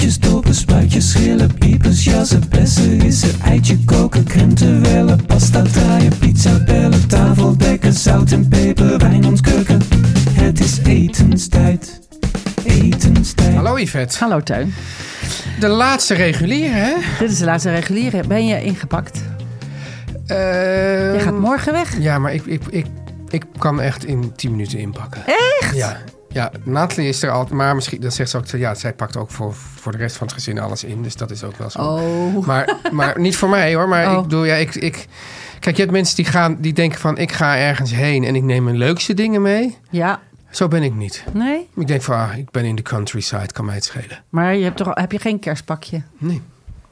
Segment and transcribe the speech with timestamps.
[0.00, 6.58] Boontjes, dopen, spuitjes, schillen, piepers, jassen, bessen, rissen, eitje koken, krenten wellen, pasta draaien, pizza
[6.64, 9.80] bellen, tafel dekken, zout en peper, wijn ontkurken.
[10.32, 12.00] Het is etenstijd,
[12.64, 13.54] etenstijd.
[13.54, 14.18] Hallo Yvette.
[14.18, 14.74] Hallo Teun.
[15.58, 16.94] De laatste reguliere, hè?
[17.18, 18.26] Dit is de laatste reguliere.
[18.26, 19.20] Ben je ingepakt?
[20.26, 20.36] Eh,
[21.14, 21.98] Je gaat morgen weg.
[21.98, 22.86] Ja, maar ik, ik, ik,
[23.28, 25.22] ik kan echt in 10 minuten inpakken.
[25.60, 25.74] Echt?
[25.76, 25.96] Ja.
[26.32, 29.30] Ja, Nathalie is er altijd, maar misschien, dat zegt ze ook, ja, zij pakt ook
[29.30, 31.78] voor, voor de rest van het gezin alles in, dus dat is ook wel zo.
[31.80, 32.46] Oh.
[32.46, 34.16] Maar, maar niet voor mij hoor, maar Oh.
[34.16, 35.06] ik bedoel, ja, ik, ik,
[35.60, 38.42] kijk, je hebt mensen die gaan, die denken van, ik ga ergens heen en ik
[38.42, 39.76] neem mijn leukste dingen mee.
[39.90, 40.20] Ja.
[40.50, 41.24] Zo ben ik niet.
[41.32, 41.68] Nee?
[41.76, 44.22] Ik denk van, ah, ik ben in de countryside, kan mij het schelen.
[44.28, 46.02] Maar je hebt toch, heb je geen kerstpakje?
[46.18, 46.42] Nee,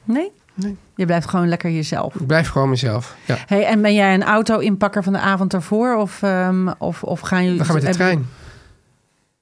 [0.03, 0.31] Nee?
[0.53, 0.77] Nee.
[0.95, 2.15] Je blijft gewoon lekker jezelf.
[2.15, 3.15] ik blijf gewoon mezelf.
[3.25, 5.95] Ja, Hey, en ben jij een auto-inpakker van de avond daarvoor?
[5.95, 7.59] Of, ehm, of, of gaan jullie...
[7.59, 8.27] we gaan met de trein.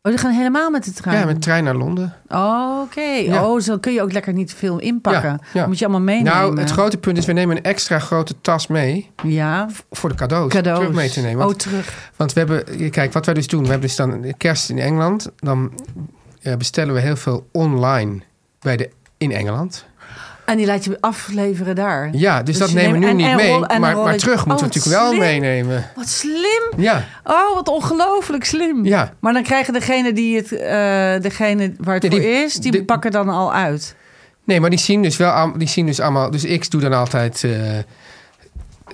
[0.08, 1.19] Oh, die gaan helemaal met de trein?
[1.19, 2.13] Ja, met de trein naar Londen.
[2.30, 3.02] Oh, Oké.
[3.02, 3.45] Ja.
[3.47, 5.39] Oh, zo kun je ook lekker niet veel inpakken.
[5.53, 6.33] Ja, moet je allemaal meenemen.
[6.33, 10.16] Nou, het grote punt is, we nemen een extra grote tas mee Ja, voor de
[10.16, 10.78] cadeaus, cadeaus.
[10.79, 11.38] terug mee te nemen.
[11.38, 12.12] Want, Oh, terug.
[12.16, 15.29] want we hebben, kijk, wat wij dus doen, we hebben dus dan kerst in Engeland.
[15.35, 15.72] Dan
[16.41, 18.22] eh, bestellen we heel veel online
[18.59, 19.85] bij de, in Engeland.
[20.47, 22.09] En die laat je afleveren daar.
[22.12, 23.50] Ja, dus, dat je nemen we nu en- niet en mee.
[23.52, 25.85] rol- maar, maar terug moeten Oh, we wat natuurlijk wel meenemen.
[25.96, 26.62] Wat slim.
[26.78, 28.86] Ja, Oh, wat ongelooflijk slim.
[28.86, 29.13] ja.
[29.19, 33.12] Maar dan krijgen degene die het, eh, degene waar het voor die- is, die pakken
[33.12, 33.96] dan al uit.
[34.44, 36.31] Nee, maar die zien dus wel, die zien dus allemaal.
[36.31, 37.52] Dus ik doe dan altijd eh,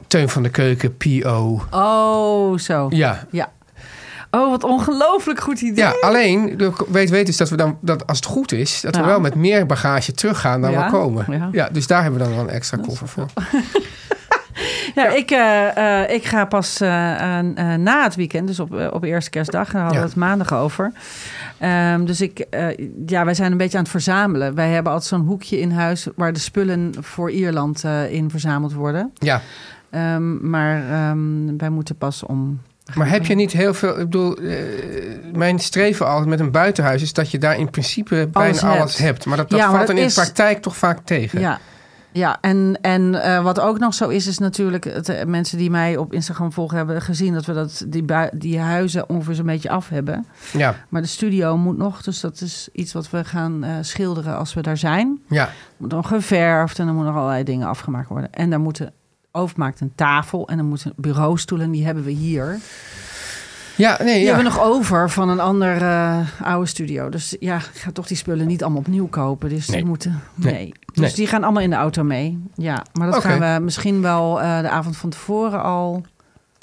[0.07, 1.61] Teun van de Keuken, PO.
[1.71, 2.87] Oh, zo.
[2.89, 3.51] Ja, Ja.
[4.35, 5.83] Oh, wat ongelooflijk goed idee.
[5.83, 9.03] ja alleen weet, weet dus dat we dan, dat als het goed is, dat we
[9.03, 11.25] wel met meer bagage teruggaan dan Ja, we komen.
[11.29, 11.49] ja.
[11.51, 11.69] Ja.
[11.71, 13.25] dus daar hebben we dan wel een extra koffer voor.
[14.95, 16.89] Ja, Ik, eh, eh, ik ga pas eh,
[17.77, 20.91] na het weekend, dus op, op eerste kerstdag, daar hadden we het maandag over.
[21.57, 22.45] Ehm, dus ik,
[23.05, 24.55] ja, wij zijn een beetje aan het verzamelen.
[24.55, 29.11] Wij hebben altijd zo'n hoekje in huis waar de spullen voor Ierland in verzameld worden.
[29.13, 29.41] Ja,
[29.89, 32.61] Ehm, maar ehm, wij moeten pas om.
[32.95, 33.89] Maar heb je niet heel veel.
[33.91, 34.57] Ik bedoel, eh,
[35.33, 38.97] mijn streven altijd met een buitenhuis is dat je daar in principe bijna Alles alles,
[38.97, 39.25] hebt.
[39.25, 41.39] Maar dat, dat Ja, valt dan in is- de praktijk toch vaak tegen.
[41.39, 41.59] Ja.
[42.11, 44.83] Ja, en, en eh, wat ook nog zo is, is natuurlijk...
[44.83, 47.33] Het, eh, mensen die mij op Instagram volgen hebben gezien...
[47.33, 50.25] dat we dat, die, die huizen ongeveer zo'n beetje af hebben.
[50.51, 54.53] ja, Maar de studio moet nog, dus dat is iets wat we gaan schilderen als
[54.53, 55.19] we daar zijn.
[55.29, 55.49] ja.
[55.77, 58.31] Moet nog geverfd en er moeten nog allerlei dingen afgemaakt worden.
[58.31, 58.93] En daar moeten
[59.37, 62.59] overmaakt een tafel en er moeten bureaustoelen, die hebben we hier.
[63.75, 64.33] Ja, nee, Die ja.
[64.33, 67.09] hebben we nog over van een ander eh, oude studio.
[67.09, 69.49] Dus ja, ik ga toch die spullen niet allemaal opnieuw kopen.
[69.49, 69.77] Dus Nee.
[69.77, 70.21] die moeten.
[70.35, 70.53] Nee.
[70.53, 70.73] Nee.
[70.93, 71.13] Dus Nee.
[71.15, 72.43] die gaan allemaal in de auto mee.
[72.55, 76.03] Ja, maar dat gaan we misschien wel eh, de avond van tevoren al.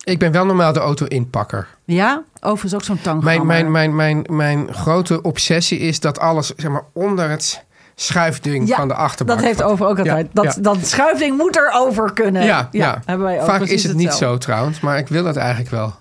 [0.04, 1.66] Ik ben wel normaal de auto-inpakker.
[1.84, 3.22] Ja, overigens ook zo'n tang.
[3.22, 7.64] Mijn, mijn, mijn, mijn, mijn grote obsessie is dat alles zeg maar, onder het
[7.94, 9.38] schuifding Ja, van de achterbank...
[9.38, 10.26] Dat heeft over ook altijd.
[10.32, 10.62] Ja, dat, ja.
[10.62, 12.44] dat schuifding moet er over kunnen.
[12.44, 13.02] Ja, ja.
[13.04, 14.36] hebben wij ook Vaak is het niet hetzelfde.
[14.36, 15.94] zo trouwens, maar ik wil dat eigenlijk wel.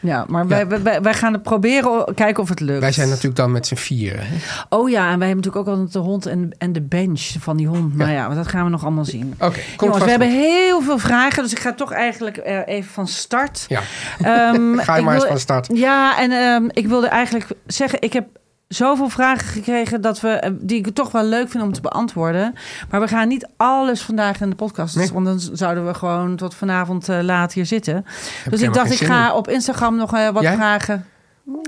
[0.00, 2.80] Ja, maar Wij, wij, wij gaan het proberen, kijken of het lukt.
[2.80, 4.26] Wij zijn natuurlijk dan met z'n vieren.
[4.26, 4.36] hè?
[4.68, 7.56] Oh ja, en wij hebben natuurlijk ook altijd de hond en, en de bench van
[7.56, 7.96] die hond.
[7.96, 9.34] Nou ja, maar dat gaan we nog allemaal zien.
[9.38, 12.90] Oké, komt Jongens, we hebben heel veel vragen, dus ik ga toch eigenlijk eh, even
[12.92, 13.64] van start.
[13.68, 13.80] Ja,
[14.22, 15.68] Ehm, ga je maar eens van start.
[15.72, 18.26] Ja, en ehm, ik wilde eigenlijk zeggen, ik heb
[18.68, 22.54] zoveel vragen gekregen dat we, eh, die ik toch wel leuk vind om te beantwoorden.
[22.90, 25.10] Maar we gaan niet alles vandaag in de podcast, Nee.
[25.12, 28.06] want dan zouden we gewoon tot vanavond eh, laat hier zitten.
[28.50, 29.32] dus ik dacht, ik ga in.
[29.32, 30.54] op Instagram nog eh, wat Jij?
[30.54, 31.06] vragen.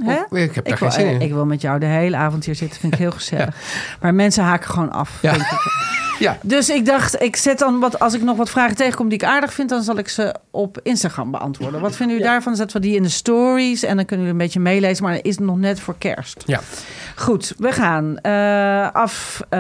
[0.05, 0.19] Hè?
[0.31, 1.21] Oh, ik heb daar Ik geen wil, zin in.
[1.21, 2.81] ik wil met jou de hele avond hier zitten.
[2.81, 3.55] Vind ik heel gezellig.
[4.01, 5.19] Maar mensen haken gewoon af.
[5.23, 5.31] Ja.
[5.33, 6.05] Denk ik.
[6.19, 6.39] Ja.
[6.43, 9.25] Dus ik dacht, ik zet dan wat, als ik nog wat vragen tegenkom die ik
[9.25, 11.81] aardig vind, dan zal ik ze op Instagram beantwoorden.
[11.81, 12.57] Wat vinden jullie daarvan?
[12.57, 15.23] Zetten we die in de stories en dan kunnen jullie een beetje meelezen, maar dan
[15.23, 16.43] is het nog net voor kerst.
[16.47, 16.61] Ja.
[17.17, 19.41] Goed, we gaan eh, af.
[19.49, 19.59] eh,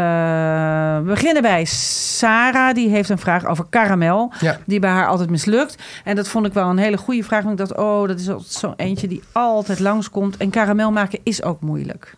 [0.97, 2.75] we beginnen bij Sarah.
[2.75, 4.32] Die heeft een vraag over karamel.
[4.41, 4.58] Ja.
[4.64, 5.76] Die bij haar altijd mislukt.
[6.05, 7.43] En dat vond ik wel een hele goede vraag.
[7.43, 10.37] Want ik dacht, oh, dat is zo'n eentje die altijd langskomt.
[10.37, 12.14] En karamel maken is ook moeilijk.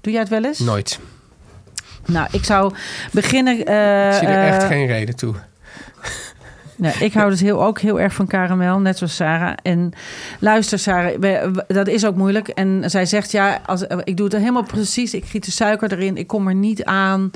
[0.00, 0.58] Doe jij het wel eens?
[0.58, 0.98] Nooit.
[2.06, 2.74] Nou, ik zou
[3.12, 3.64] beginnen.
[3.66, 5.34] eh, Ik zie er echt eh, geen reden toe.
[6.78, 9.52] Nee, ik hou dus heel, ook heel erg van karamel, net zoals Sarah.
[9.62, 9.92] En
[10.38, 12.48] luister, Sarah, dat is ook moeilijk.
[12.48, 15.14] En zij zegt, ja, als, eh, ik doe het helemaal precies.
[15.14, 17.30] Ik giet de suiker erin, ik kom er niet aan.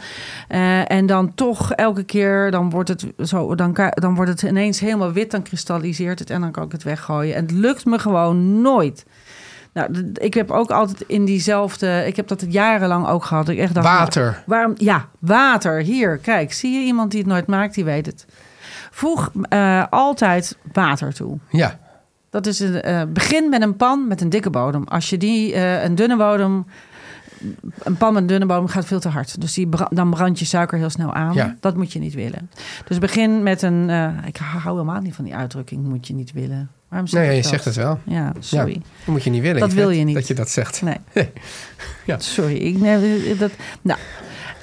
[0.87, 5.13] En dan toch elke keer, dan wordt, het zo, dan, dan wordt het ineens helemaal
[5.13, 5.31] wit.
[5.31, 7.35] Dan kristalliseert het en dan kan ik het weggooien.
[7.35, 9.05] En het lukt me gewoon nooit.
[9.73, 12.07] Nou, ik heb ook altijd in diezelfde...
[12.07, 13.49] Ik heb dat jarenlang ook gehad.
[13.49, 14.43] Ik echt dacht, nou, Water.
[14.47, 14.73] Waarom?
[14.77, 15.81] Ja, water.
[15.81, 16.53] Hier, kijk.
[16.53, 17.75] Zie je iemand die het nooit maakt?
[17.75, 18.27] Die weet het.
[18.91, 21.39] Voeg eh, altijd water toe.
[21.51, 21.79] Ja.
[22.31, 24.85] Dat is een, eh, begin met een pan met een dikke bodem.
[24.85, 26.67] Als je die eh, een dunne bodem,
[27.83, 29.41] een pan met een dunne bodem gaat veel te hard.
[29.41, 31.35] Dus die dan brandt je suiker heel snel aan.
[31.35, 31.57] Ja.
[31.61, 32.51] Dat moet je niet willen.
[32.85, 33.91] Dus begin met een.
[34.27, 35.85] ik hou helemaal niet van die uitdrukking.
[35.85, 36.71] Moet je niet willen.
[36.91, 37.51] Waarom zeg Nee, ik je dat?
[37.51, 37.99] zegt het wel.
[38.05, 38.73] Ja, sorry.
[38.73, 39.61] Dat moet je niet willen.
[39.61, 40.15] Dat Yvette, wil je niet.
[40.15, 40.83] Dat je dat zegt.
[40.83, 40.97] Nee.
[42.05, 42.19] Ja.
[42.37, 42.57] Sorry.
[42.57, 43.51] Ik, nee, dat,
[43.83, 43.99] nou.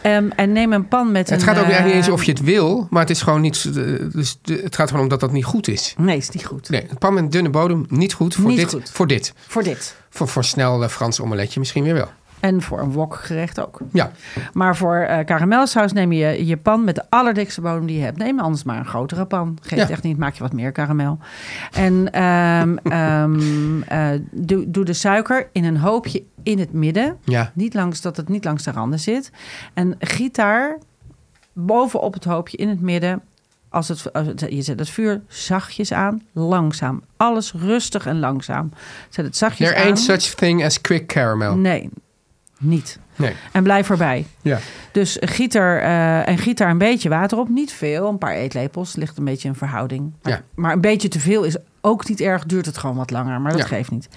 [0.02, 1.48] Ehm, en neem een pan met Het een...
[1.48, 3.66] gaat ook niet eens eh, of je het wil, maar het is gewoon niet.
[3.66, 3.74] eh,
[4.12, 5.94] Dus het gaat gewoon om dat dat niet goed is.
[5.98, 6.70] Nee, is niet goed.
[6.70, 8.70] Nee, een pan met een dunne bodem, niet goed voor Niet dit.
[8.70, 8.90] goed.
[8.94, 9.34] Voor dit.
[9.48, 9.96] Voor dit.
[10.10, 12.10] Voor, voor snel eh, Frans omeletje misschien weer wel.
[12.40, 13.80] En voor een wokgerecht ook.
[13.92, 14.12] Ja,
[14.54, 18.18] Maar voor eh karamelsaus neem je je pan met de allerdikste bodem die je hebt.
[18.18, 19.58] Neem anders maar een grotere pan.
[19.62, 19.90] Geeft Ja.
[19.90, 21.18] echt niet, maak je wat meer karamel.
[21.72, 27.18] En ehm, ehm, eh, doe, doe de suiker in een hoopje in het midden.
[27.24, 27.52] ja.
[27.54, 29.32] Niet langs, dat het niet langs de randen zit.
[29.74, 30.78] En giet daar
[31.54, 33.22] bovenop het hoopje in het midden.
[33.70, 37.02] Als het, als het- je zet het vuur zachtjes aan, langzaam.
[37.18, 38.72] Alles rustig en langzaam.
[39.10, 39.86] Zet het zachtjes There aan.
[39.86, 41.56] ain't such thing as quick caramel.
[41.56, 41.90] Nee,
[42.60, 43.00] niet.
[43.16, 43.34] Nee.
[43.52, 44.26] En blijf erbij.
[44.42, 44.60] Ja.
[44.92, 47.50] Dus giet er, eh, en giet daar een beetje water op.
[47.50, 48.96] Niet veel, een paar eetlepels.
[48.96, 50.14] Ligt een beetje in verhouding.
[50.22, 50.42] Maar, Ja.
[50.56, 52.46] maar een beetje te veel is ook niet erg.
[52.46, 53.68] Duurt het gewoon wat langer, maar dat Ja.
[53.68, 54.10] geeft niet.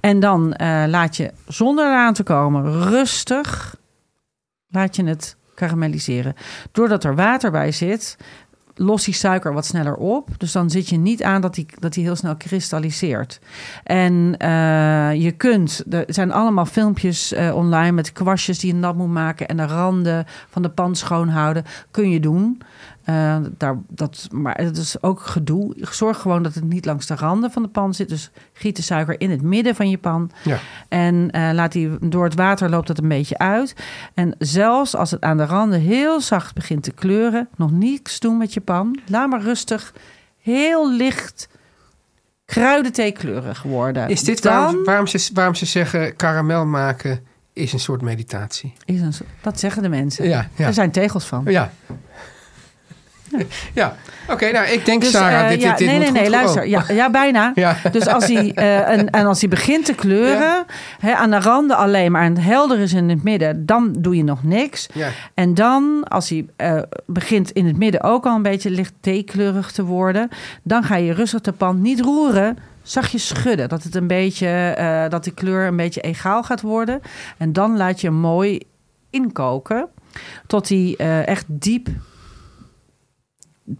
[0.00, 3.76] En dan eh, laat je, zonder eraan te komen, rustig...
[4.68, 6.34] laat je het karamelliseren.
[6.72, 8.16] Doordat er water bij zit,
[8.78, 10.28] lost die suiker wat sneller op.
[10.36, 13.40] Dus dan zit je niet aan dat die, dat die heel snel kristalliseert.
[13.84, 18.96] En eh, je kunt, er zijn allemaal filmpjes eh, online met kwastjes die je nat
[18.96, 21.64] moet maken en de randen van de pan schoonhouden.
[21.90, 22.62] Kun je doen.
[23.06, 25.76] Eh, daar, dat, maar het is ook gedoe.
[25.90, 28.08] Zorg gewoon dat het niet langs de randen van de pan zit.
[28.08, 30.30] Dus giet de suiker in het midden van je pan.
[30.44, 30.58] Ja.
[30.88, 33.74] En eh, laat die door het water loopt het een beetje uit.
[34.14, 38.36] En zelfs als het aan de randen heel zacht begint te kleuren, nog niets doen
[38.36, 38.98] met je pan.
[39.06, 39.92] Laat maar rustig,
[40.42, 41.48] heel licht
[42.44, 44.08] kruidentheekleurig worden.
[44.08, 47.20] Is dit Dan waarom, waarom, ze, waarom ze zeggen karamel maken
[47.52, 48.72] is een soort meditatie?
[48.84, 50.28] is een, dat zeggen de mensen.
[50.28, 50.66] Ja, ja.
[50.66, 51.44] Er zijn tegels van.
[51.46, 51.72] Ja.
[53.74, 53.96] Ja,
[54.28, 56.30] oké, nou ik denk Dus, Sarah, eh, dit, ja, dit, dit nee, moet nee, nee,
[56.30, 56.62] luister.
[56.62, 56.68] oh.
[56.68, 57.52] Ja, ja, bijna.
[57.54, 57.76] Ja.
[57.92, 60.64] Dus als hij, eh, en, en als hij begint te kleuren,
[61.00, 64.24] hè, aan de randen alleen maar en helder is in het midden, dan doe je
[64.24, 64.86] nog niks.
[65.34, 69.72] En dan, als hij eh, begint in het midden ook al een beetje licht theekleurig
[69.72, 70.28] te worden,
[70.62, 72.58] dan ga je rustig de pan niet roeren.
[72.82, 77.00] Zachtjes schudden, dat het een beetje, dat die kleur een beetje egaal gaat worden.
[77.36, 78.60] En dan laat je hem mooi
[79.10, 79.88] inkoken
[80.46, 80.94] tot hij
[81.24, 81.88] echt diep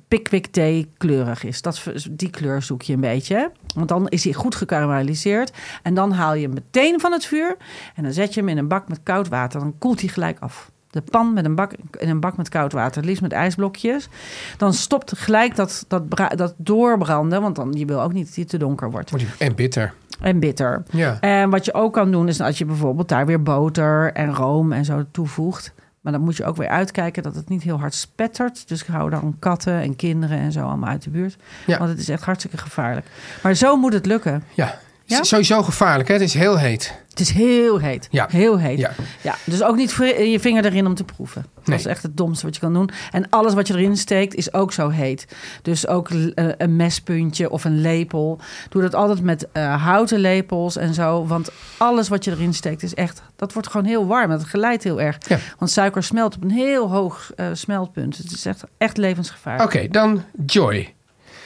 [0.09, 1.63] pickwick thee kleurig is.
[1.63, 3.53] Dat, die kleur zoek je een beetje.
[3.75, 5.53] Want dan is hij goed gekarameliseerd.
[5.83, 7.57] En dan haal je hem meteen van het vuur.
[7.95, 9.61] En dan zet je hem in een bak met koud water.
[9.61, 10.71] Dan koelt hij gelijk af.
[10.91, 14.09] De pan met een bak, in een bak met koud water, liefst met ijsblokjes.
[14.57, 16.03] Dan stopt gelijk dat, dat,
[16.37, 17.43] dat doorbranden.
[17.43, 19.13] Want dan, je wil ook niet dat hij te donker wordt.
[19.39, 19.95] En bitter.
[20.21, 20.83] En bitter.
[20.91, 21.21] Ja.
[21.21, 24.73] En wat je ook kan doen, is als je bijvoorbeeld daar weer boter en room
[24.73, 25.75] en zo toevoegt.
[26.07, 28.69] Maar dan moet je ook weer uitkijken dat het niet heel hard spettert.
[28.69, 31.37] Dus hou dan katten en kinderen en zo allemaal uit de buurt.
[31.67, 31.79] Ja.
[31.79, 33.07] Want het is echt hartstikke gevaarlijk.
[33.43, 34.43] Maar zo moet het lukken.
[34.55, 34.79] Ja.
[35.07, 35.21] Ja?
[35.21, 36.15] Is Sowieso gevaarlijk, hè?
[36.15, 36.95] Het is heel heet.
[37.11, 38.09] Het is heel heet.
[38.11, 38.27] Ja.
[38.31, 38.79] Heel heet.
[38.79, 38.91] Ja.
[39.23, 39.91] Ja, dus ook niet
[40.31, 41.47] je vinger erin om te proeven.
[41.55, 41.79] Dat Nee.
[41.79, 42.91] is echt het domste wat je kan doen.
[43.13, 45.27] En alles wat je erin steekt is ook zo heet.
[45.63, 48.41] Dus ook eh, een mespuntje of een lepel.
[48.69, 51.27] Doe dat altijd met eh, houten lepels en zo.
[51.27, 53.23] Want alles wat je erin steekt is echt...
[53.37, 54.31] Dat wordt gewoon heel warm.
[54.31, 55.19] Dat geleidt heel erg.
[55.29, 55.39] Ja.
[55.59, 58.17] Want suiker smelt op een heel hoog eh, smeltpunt.
[58.17, 59.75] Het is echt, echt levensgevaarlijk.
[59.75, 60.95] Oké, dan Joy.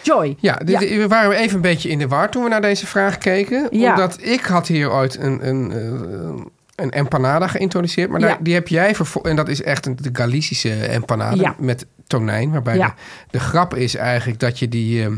[0.03, 0.37] Joy.
[0.41, 0.97] Ja, dit- Ja.
[0.97, 3.67] we waren even een beetje in de war toen we naar deze vraag keken.
[3.71, 3.91] Ja.
[3.91, 6.43] Omdat ik had hier ooit een, een, eh,
[6.75, 8.11] een empanada geïntroduceerd.
[8.11, 8.39] Maar daar- Ja.
[8.41, 12.51] die heb jij vervol- En dat is echt een, de Galicische empanada met tonijn.
[12.51, 12.91] Waarbij de,
[13.31, 15.03] de grap is eigenlijk dat je die...
[15.03, 15.17] ehm,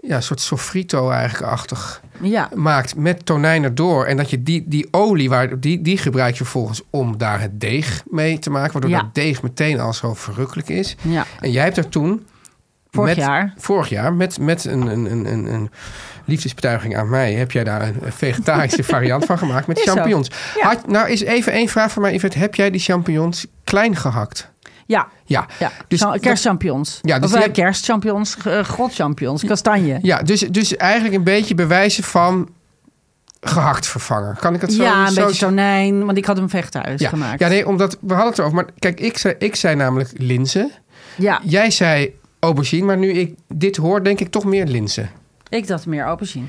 [0.00, 4.04] ja, een soort sofrito eigenlijk-achtig Ja, maakt met tonijn erdoor.
[4.04, 7.60] En dat je die, die olie, waar, die, die gebruik je vervolgens om daar het
[7.60, 8.72] deeg mee te maken.
[8.72, 9.00] Waardoor Ja.
[9.00, 10.96] dat deeg meteen al zo verrukkelijk is.
[11.02, 11.26] ja.
[11.40, 12.26] En jij hebt er toen...
[12.92, 13.52] Vorig met- jaar.
[13.56, 15.70] Vorig jaar, met, met een, een, een, een, een
[16.24, 17.32] liefdesbetuiging aan mij...
[17.32, 20.30] heb jij daar een vegetarische variant van gemaakt met Is champignons.
[20.60, 20.66] Ja.
[20.68, 22.38] Had, nou, is even één vraag van mij, Yvette.
[22.38, 24.50] Heb jij die champignons klein gehakt?
[24.86, 25.46] Ja, Ja.
[25.58, 25.70] ja.
[25.88, 26.98] Dus kerstchampignons.
[27.02, 29.98] Ja, dus of die heb- kerstchampignons, uh, godchampignons, kastanje.
[30.02, 32.48] Ja, dus, dus eigenlijk een beetje bewijzen van
[33.40, 34.36] gehakt vervangen.
[34.40, 36.48] Kan ik het zo Ja, een zo beetje tonijn, want ik had hem
[36.96, 37.08] ja.
[37.08, 37.40] gemaakt.
[37.40, 38.56] Ja, nee, omdat we hadden het erover.
[38.56, 40.70] Maar kijk, ik zei, ik zei namelijk linzen.
[41.16, 45.10] Ja, Jij zei aubergine, maar nu ik dit hoor, denk ik toch meer linzen.
[45.48, 46.46] ik dacht meer aubergine.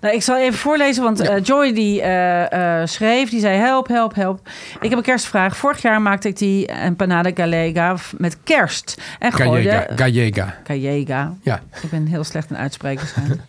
[0.00, 3.88] Nou, ik zal even voorlezen, want eh, Joy die eh, eh, schreef, die zei help,
[3.88, 4.48] help, help.
[4.80, 5.56] Ik heb een kerstvraag.
[5.56, 9.02] Vorig jaar maakte ik die empanada gallega met kerst.
[9.18, 9.70] En gooide...
[9.70, 9.94] Gallega.
[9.96, 10.54] Gallega.
[10.64, 11.34] Gallega.
[11.42, 11.60] Ja.
[11.82, 13.08] Ik ben heel slecht in uitspreken.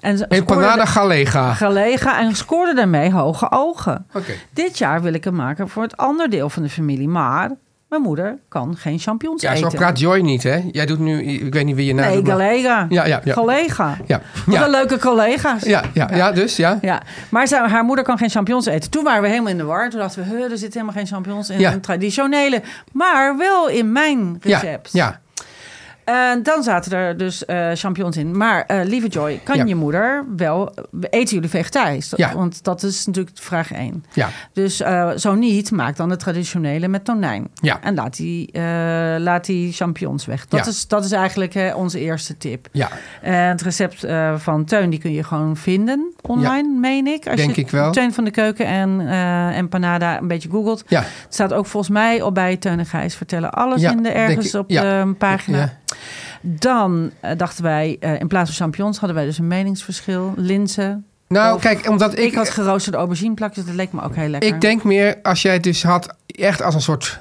[0.00, 1.54] en Empanada gallega.
[1.54, 4.06] Gallega en scoorde daarmee hoge ogen.
[4.12, 4.32] Oké.
[4.52, 7.08] Dit jaar wil ik hem maken voor het andere deel van de familie.
[7.08, 7.50] Maar
[7.88, 9.78] mijn moeder kan geen champignons Ja, zo eten.
[9.78, 10.60] praat Joy niet, hè?
[10.72, 12.86] Jij doet nu, ik weet niet wie je naam Nee, collega.
[12.88, 13.34] Ja, ja, ja.
[13.34, 13.96] Collega.
[14.06, 14.64] Ja, Wat ja.
[14.64, 15.62] een leuke collega's.
[15.62, 16.78] Ja, ja, ja, dus ja.
[16.82, 18.90] Ja, maar zij, haar moeder kan geen champignons eten.
[18.90, 19.90] Toen waren we helemaal in de war.
[19.90, 22.62] Toen dachten we, "Huh, er zitten helemaal geen champignons in een traditionele.
[22.92, 24.92] Maar wel in mijn recept.
[24.92, 25.20] ja.
[26.08, 28.36] En dan zaten er dus eh champignons in.
[28.36, 29.64] Maar eh, lieve Joy, kan Ja.
[29.64, 30.74] je moeder wel...
[31.10, 32.12] Eten jullie vegetarisch?
[32.16, 32.34] Ja.
[32.34, 34.04] Want dat is natuurlijk vraag één.
[34.12, 37.48] Ja, Dus eh, zo niet, maak dan de traditionele met tonijn.
[37.54, 37.80] Ja.
[37.82, 38.62] En laat die, eh,
[39.18, 40.46] laat die champignons weg.
[40.46, 40.70] Dat, Ja.
[40.70, 42.68] is, dat is eigenlijk eh, onze eerste tip.
[42.72, 42.88] ja.
[43.22, 47.26] En het recept eh, van Teun, die kun je gewoon vinden online, meen ik.
[47.26, 47.92] Als Denk je ik wel.
[47.92, 50.84] Teun van de Keuken en eh empanada een beetje googelt.
[50.86, 54.08] Ja, Het staat ook volgens mij op bij Teun en Gijs vertellen alles in de
[54.10, 54.60] ergens ik.
[54.60, 55.72] op de pagina.
[56.42, 60.32] Dan eh, dachten wij, eh, in plaats van champignons hadden wij dus een meningsverschil.
[60.36, 61.06] Linzen.
[61.28, 62.34] nou Of- kijk, omdat Ik, ik...
[62.34, 64.54] had geroosterde aubergineplakjes, dat leek me ook heel lekker.
[64.54, 67.20] Ik denk meer als jij het dus had echt als een soort.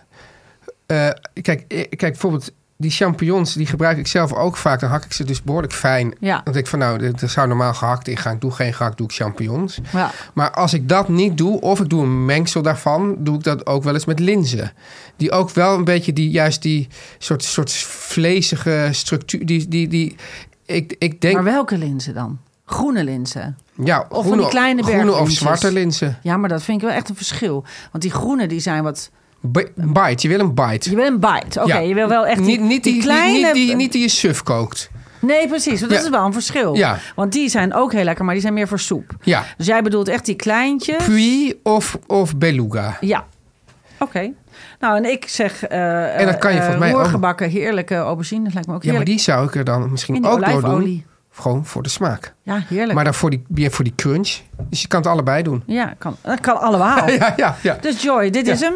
[0.86, 1.10] eh,
[1.42, 4.80] kijk, kijk, bijvoorbeeld die champignons, die gebruik ik zelf ook vaak.
[4.80, 6.14] Dan hak ik ze dus behoorlijk fijn.
[6.20, 8.34] Ja, Dan denk ik van nou, er zou normaal gehakt in gaan.
[8.36, 9.80] Ik doe geen gehakt, doe ik champignons.
[9.94, 10.12] ja.
[10.34, 13.66] Maar als ik dat niet doe, of ik doe een mengsel daarvan, doe ik dat
[13.66, 14.72] ook wel eens met linzen.
[15.16, 17.72] Die ook wel een beetje die, juist die soort, soort
[18.12, 19.46] vlezige structuur.
[19.46, 20.16] Die, die, die,
[20.66, 22.40] ik, ik denk, Maar welke linzen dan?
[22.66, 23.58] Groene linzen.
[23.84, 26.18] ja, van groene, die kleine groene of zwarte linzen.
[26.22, 27.64] Ja, maar dat vind ik wel echt een verschil.
[27.92, 29.10] Want die groene, die zijn wat...
[29.52, 30.90] B- bite, je wil een bite.
[30.90, 31.60] Je wil een bite.
[31.62, 31.80] Oké, Ja.
[31.80, 33.46] je wil wel echt die, niet, niet die, die kleine...
[33.46, 34.90] Niet, die, niet die je suf kookt.
[35.20, 35.80] Nee, precies.
[35.80, 36.06] want Dat Ja.
[36.06, 36.76] is wel een verschil.
[36.76, 36.98] Ja.
[37.16, 39.16] Want die zijn ook heel lekker, maar die zijn meer voor soep.
[39.22, 39.44] Ja.
[39.58, 41.06] Dus jij bedoelt echt die kleintjes?
[41.06, 42.98] Puy of, of beluga.
[43.02, 43.26] Ja.
[44.00, 44.32] Oké.
[44.80, 45.64] Nou, en ik zeg...
[45.64, 48.44] eh En dat kan je eh, volgens mij heerlijke aubergine.
[48.44, 49.18] Dat lijkt me ook Ja, maar heerlijk.
[49.18, 51.06] die zou ik er dan misschien ook door doen.
[51.32, 52.34] Gewoon voor de smaak.
[52.44, 52.94] Ja, heerlijk.
[52.94, 54.38] Maar dan voor die, voor die crunch.
[54.70, 55.64] Dus je kan het allebei doen.
[55.66, 57.10] Ja, kan, dat kan allemaal.
[57.12, 57.78] Ja, ja, ja.
[57.82, 58.74] Dus Joy, dit is hem.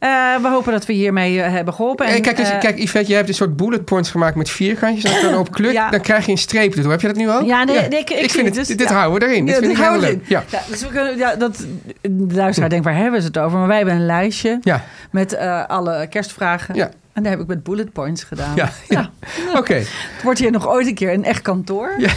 [0.00, 0.08] Eh,
[0.42, 2.06] we hopen dat we hiermee eh, hebben geholpen.
[2.06, 5.10] En, kijk, dus, kijk, Yvette, jij hebt een soort bullet points gemaakt met vierkantjes.
[5.12, 5.90] Als je dan op kluk, Ja.
[5.90, 6.90] dan krijg je een streep erdoor.
[6.90, 7.44] Heb je dat nu al?
[7.44, 8.94] Ja, nee, nee, ik- ik vind het, dus- dit ja.
[8.94, 9.46] houden we erin.
[9.46, 10.18] Dit vind ik heel leuk.
[10.28, 10.44] Ja.
[10.68, 11.64] Dus we kunnen, ja, dat,
[12.00, 13.58] de luisteraar denkt, waar hebben ze het over?
[13.58, 16.74] Maar wij hebben een lijstje Ja, met alle kerstvragen.
[17.10, 17.16] Ja.
[17.16, 18.56] En daar heb ik met bullet points gedaan.
[18.56, 19.10] ja, ja.
[19.56, 21.94] Oké, Het wordt hier nog ooit een keer een echt kantoor.
[21.98, 22.12] Ja.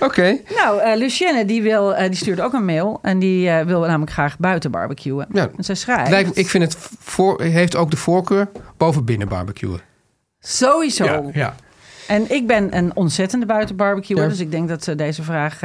[0.00, 0.38] oké.
[0.56, 2.98] Nou, eh Lucienne die, wil, eh, die stuurde ook een mail.
[3.02, 5.26] En die eh, wil namelijk graag buiten barbecuen.
[5.32, 5.50] Ja.
[5.56, 6.10] En zij schrijft...
[6.10, 9.80] Lijkt Ik vind het voor, heeft ook de voorkeur boven binnen barbecuen.
[10.40, 11.04] Sowieso.
[11.04, 11.54] Ja, ja.
[12.08, 14.22] En ik ben een ontzettende buitenbarbecuer.
[14.22, 14.28] Ja.
[14.28, 15.60] Dus ik denk dat ze deze vraag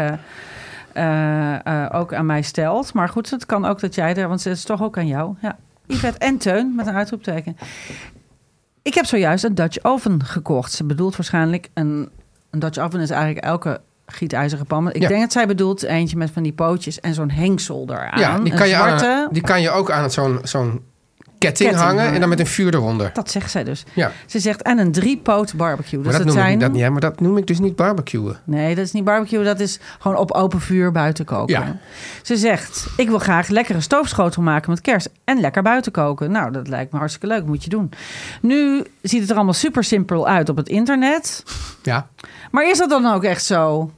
[1.91, 2.93] ook aan mij stelt.
[2.93, 4.27] Maar goed, het kan ook dat jij er...
[4.27, 5.35] Want het is toch ook aan jou.
[5.41, 5.57] Ja.
[5.87, 7.57] Yvette en Teun met een uitroepteken.
[8.87, 10.71] Ik heb zojuist een Dutch oven gekocht.
[10.71, 12.09] Ze bedoelt waarschijnlijk een...
[12.49, 14.91] Een Dutch oven is eigenlijk elke gietijzeren pan.
[14.91, 15.07] Ik Ja.
[15.07, 18.19] denk dat zij bedoelt eentje met van die pootjes en zo'n hengsel eraan.
[18.19, 19.05] ja die, kan je zwarte.
[19.05, 20.81] aan, die kan je ook aan zo'n zo'n
[21.37, 22.13] ketting, Ketting hangen hangen.
[22.13, 23.09] en dan met een vuur eronder.
[23.13, 23.83] Dat zegt zij dus.
[23.93, 26.01] Ja, Ze zegt en een drie-poot barbecue.
[26.01, 26.53] Dus maar dat, dat noem zijn...
[26.53, 28.37] ik, dat, ja, maar dat noem ik dus niet barbecuen.
[28.43, 29.43] Nee, dat is niet barbecue.
[29.43, 31.53] Dat is gewoon op open vuur buiten koken.
[31.53, 31.77] Ja.
[32.21, 35.09] Ze zegt, ik wil graag lekkere stoofschotel maken met kerst.
[35.23, 36.31] En lekker buiten koken.
[36.31, 37.45] Nou, dat lijkt me hartstikke leuk.
[37.45, 37.91] Moet je doen.
[38.41, 41.43] Nu ziet het er allemaal super simpel uit op het internet.
[41.83, 42.07] Ja,
[42.51, 43.91] Maar is dat dan ook echt zo?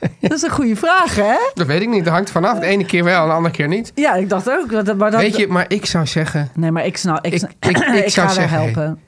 [0.20, 1.34] dat is een goede vraag, hè?
[1.54, 2.04] dat weet ik niet.
[2.04, 2.58] Dat hangt vanaf.
[2.58, 3.92] De ene keer wel en de andere keer niet.
[3.94, 4.70] Ja, ik dacht ook.
[4.70, 6.50] Dat, maar dat, Weet je, maar ik zou zeggen...
[6.54, 7.24] Nee, maar ik snap.
[7.24, 7.42] Ik, Ik-
[8.04, 9.00] ik- zou ga zeggen, helpen.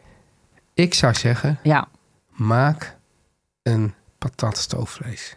[0.75, 1.89] Ik zou zeggen, Ja.
[2.29, 2.97] maak
[3.63, 5.37] een patatstoofvlees.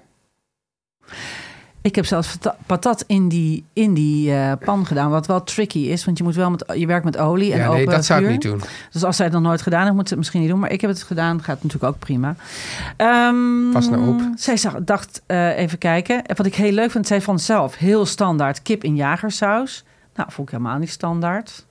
[1.85, 5.79] Ik heb zelfs pata- patat in die, in die eh, pan gedaan, wat wel tricky
[5.79, 8.05] is, want je moet wel met je werkt met olie en Ja, open nee, dat
[8.05, 8.61] zou ik niet doen.
[8.91, 10.59] Dus als zij het nog nooit gedaan heeft, moet ze het misschien niet doen.
[10.59, 12.35] Maar ik heb het gedaan, gaat natuurlijk ook prima.
[12.97, 14.21] Ehm, Pas nou op.
[14.35, 16.25] Zij zag, dacht, eh, even kijken.
[16.25, 19.83] En Wat ik heel leuk vind, zij vond zelf heel standaard kip in jagersaus.
[20.15, 21.64] Nou, vond ik helemaal niet standaard.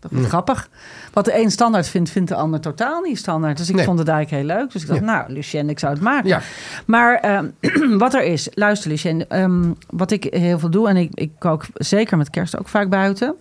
[0.00, 0.68] Dat is grappig.
[1.12, 3.56] Wat de een standaard vindt, vindt de ander totaal niet standaard.
[3.56, 3.84] Dus ik Nee.
[3.84, 4.72] vond het eigenlijk heel leuk.
[4.72, 5.06] Dus ik dacht, Ja.
[5.06, 6.28] nou, Lucien, ik zou het maken.
[6.28, 6.40] Ja.
[6.86, 7.48] Maar ehm,
[7.98, 10.88] wat er is, luister Lucien, ehm, wat ik heel veel doe...
[10.88, 13.34] en ik, ik kook zeker met kerst ook vaak buiten...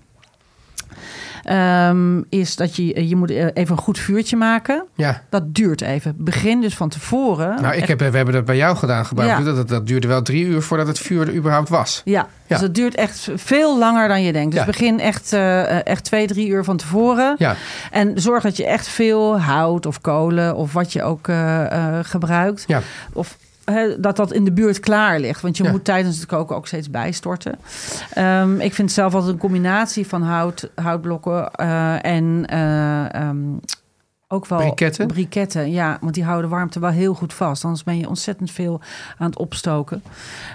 [1.50, 4.86] ehm, is dat je, je moet eh, even een goed vuurtje maken.
[4.96, 5.22] Ja.
[5.30, 6.14] Dat duurt even.
[6.18, 7.62] Begin dus van tevoren.
[7.62, 9.06] Nou, ik heb, we hebben dat bij jou gedaan.
[9.16, 9.40] Ja.
[9.42, 12.02] Dat, dat, dat duurde wel drie uur voordat het vuur er überhaupt was.
[12.06, 14.52] Ja, dus het duurt echt veel langer dan je denkt.
[14.52, 14.66] Dus Ja.
[14.66, 17.36] begin echt, eh, echt twee, drie uur van tevoren.
[17.38, 17.56] Ja,
[17.92, 22.64] En zorg dat je echt veel hout of kolen of wat je ook eh, gebruikt.
[22.68, 22.82] ja.
[23.14, 23.38] Of
[24.00, 25.42] dat dat in de buurt klaar ligt.
[25.42, 25.72] Want je Ja.
[25.72, 27.60] moet tijdens het koken ook steeds bijstorten.
[28.14, 33.38] Ehm, ik vind zelf altijd een combinatie van hout, houtblokken eh, en eh, ehm,
[34.32, 35.08] ook wel Briketten?
[35.08, 35.72] briketten.
[35.72, 37.64] Ja, want die houden warmte wel heel goed vast.
[37.64, 38.82] Anders ben je ontzettend veel
[39.18, 40.04] aan het opstoken.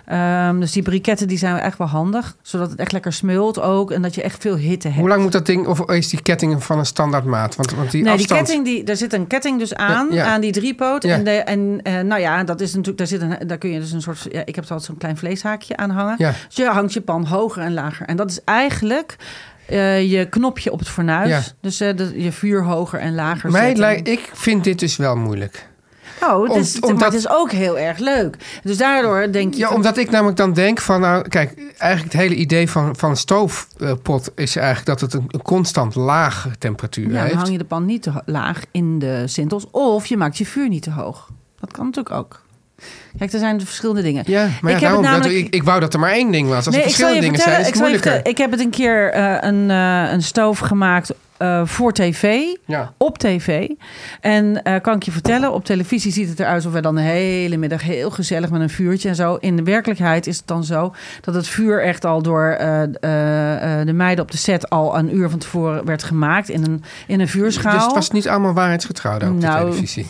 [0.07, 2.37] Ehm, dus die briketten die zijn echt wel handig.
[2.43, 3.91] Zodat het echt lekker smult ook.
[3.91, 5.01] En dat je echt veel hitte hebt.
[5.01, 7.57] Hoe lang moet dat ding, of is die ketting van een standaard maat?
[7.57, 8.47] Want, want die Nee, afstand...
[8.47, 10.33] die ketting, die, daar zit een ketting dus aan, Ja, ja.
[10.33, 11.03] aan die driepoot.
[11.03, 11.15] Ja.
[11.15, 13.81] En, de, en eh, nou ja, dat is natuurlijk, daar, zit een, daar kun je
[13.81, 16.15] dus een soort, ja, ik heb altijd zo'n klein vleeshaakje aan hangen.
[16.19, 16.33] Ja.
[16.47, 18.07] Dus je hangt je pan hoger en lager.
[18.07, 19.17] En dat is eigenlijk
[19.67, 21.29] eh, je knopje op het fornuis.
[21.29, 21.41] Ja.
[21.61, 23.79] Dus eh, de, je vuur hoger en lager Mij zetten.
[23.81, 25.69] lijkt, ik vind dit dus wel moeilijk.
[26.23, 28.37] Oh, het Om- is, omdat- maar het is ook heel erg leuk.
[28.63, 29.61] Dus daardoor denk je...
[29.61, 32.97] Ja, van- omdat ik namelijk dan denk van, nou, kijk, eigenlijk het hele idee van,
[32.97, 37.49] van een stoofpot is eigenlijk dat het een, een constant lage temperatuur ja, dan hang
[37.49, 39.67] je de pan niet te laag in de sintels.
[39.71, 41.29] Of je maakt je vuur niet te hoog.
[41.61, 42.43] Dat kan natuurlijk ook.
[43.19, 44.23] Kijk, er zijn verschillende dingen.
[44.27, 46.67] Ja, maar ja, Ik dat- namelijk- ik, ik wou dat er maar één ding was.
[46.67, 48.31] Als er ik zal verschillende dingen vertellen, zijn, is het moeilijker.
[48.31, 52.39] ik heb het een keer eh, een, eh, een stoof gemaakt eh, voor tv.
[52.65, 52.93] Ja.
[52.97, 53.69] Op tv.
[54.21, 57.57] En kan ik je vertellen, op televisie ziet het eruit alsof we dan de hele
[57.57, 59.35] middag heel gezellig met een vuurtje en zo.
[59.41, 62.57] In de werkelijkheid is het dan zo dat het vuur echt al door
[63.85, 67.21] de meiden op de set al een uur van tevoren werd gemaakt in een, in
[67.21, 67.73] een vuurschaal.
[67.75, 70.07] Dus het was niet allemaal waarheidsgetrouw op de Nou, televisie.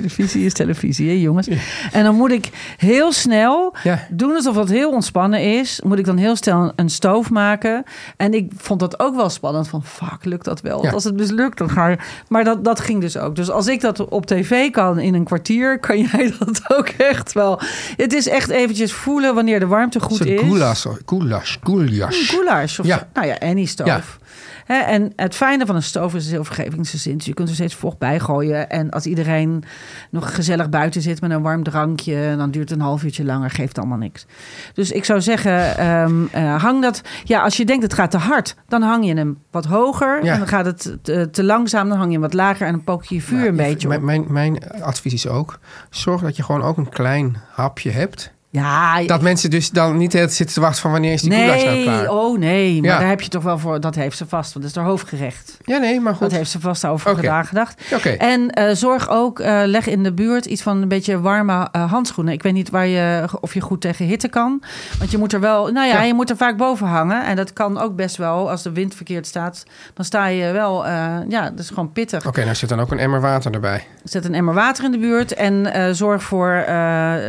[0.00, 1.48] Televisie is televisie, hè, jongens.
[1.92, 4.06] En dan moet ik heel snel Ja.
[4.10, 5.80] doen alsof het heel ontspannen is.
[5.84, 7.84] Moet ik dan heel snel een stoof maken.
[8.16, 9.68] En ik vond dat ook wel spannend.
[9.68, 10.80] Van fuck, lukt dat wel?
[10.82, 10.94] Want.
[10.94, 11.96] Als het mislukt, dan ga je...
[12.28, 13.36] Maar dat, dat ging dus ook.
[13.36, 15.78] Dus als ik dat op tv kan in een kwartier...
[15.80, 17.60] kan jij dat ook echt wel.
[17.96, 20.40] Het is echt eventjes voelen wanneer de warmte goed is.
[20.40, 22.30] goulash, goulash, goulash.
[22.30, 23.08] Goulash of Ja.
[23.14, 24.18] Nou ja, any stoof.
[24.66, 27.16] En het fijne van een stoof is heel vergevingsgezind.
[27.16, 28.70] Dus je kunt er steeds vocht bij gooien.
[28.70, 29.64] En als iedereen
[30.10, 32.34] nog gezellig buiten zit met een warm drankje...
[32.36, 34.26] dan duurt het een half uurtje langer, geeft allemaal niks.
[34.74, 37.02] Dus ik zou zeggen, ehm, eh, hang dat...
[37.24, 40.24] Ja, als je denkt het gaat te hard, dan hang je hem wat hoger.
[40.24, 40.32] Ja.
[40.32, 42.66] En dan gaat het te, te langzaam, dan hang je hem wat lager...
[42.66, 44.00] en dan pook je je vuur een je- beetje op.
[44.00, 45.58] mijn, mijn advies is ook,
[45.90, 48.32] zorg dat je gewoon ook een klein hapje hebt.
[48.54, 51.46] Ja, Dat mensen dus dan niet tijd zitten te wachten van wanneer is die nou
[51.46, 52.08] nee, klaar.
[52.08, 52.98] oh nee, maar Ja.
[52.98, 53.80] daar heb je toch wel voor...
[53.80, 55.56] dat heeft ze vast, want dat is haar hoofdgerecht.
[55.64, 56.32] Ja, nee, maar Dat goed.
[56.32, 57.82] heeft ze vast over gedaan gedacht.
[58.18, 61.90] En eh, zorg ook, eh, leg in de buurt iets van een beetje warme eh,
[61.92, 62.32] handschoenen.
[62.32, 64.62] Ik weet niet waar je, of je goed tegen hitte kan.
[64.98, 66.02] Want je moet er wel, nou ja, Ja.
[66.02, 67.24] je moet er vaak boven hangen.
[67.24, 69.62] En dat kan ook best wel, als de wind verkeerd staat.
[69.94, 70.86] Dan sta je wel,
[71.28, 72.26] ja, dat is gewoon pittig.
[72.26, 73.84] Oké, nou zit dan ook een emmer water erbij.
[74.04, 76.64] Zet een emmer water in de buurt en zorg voor,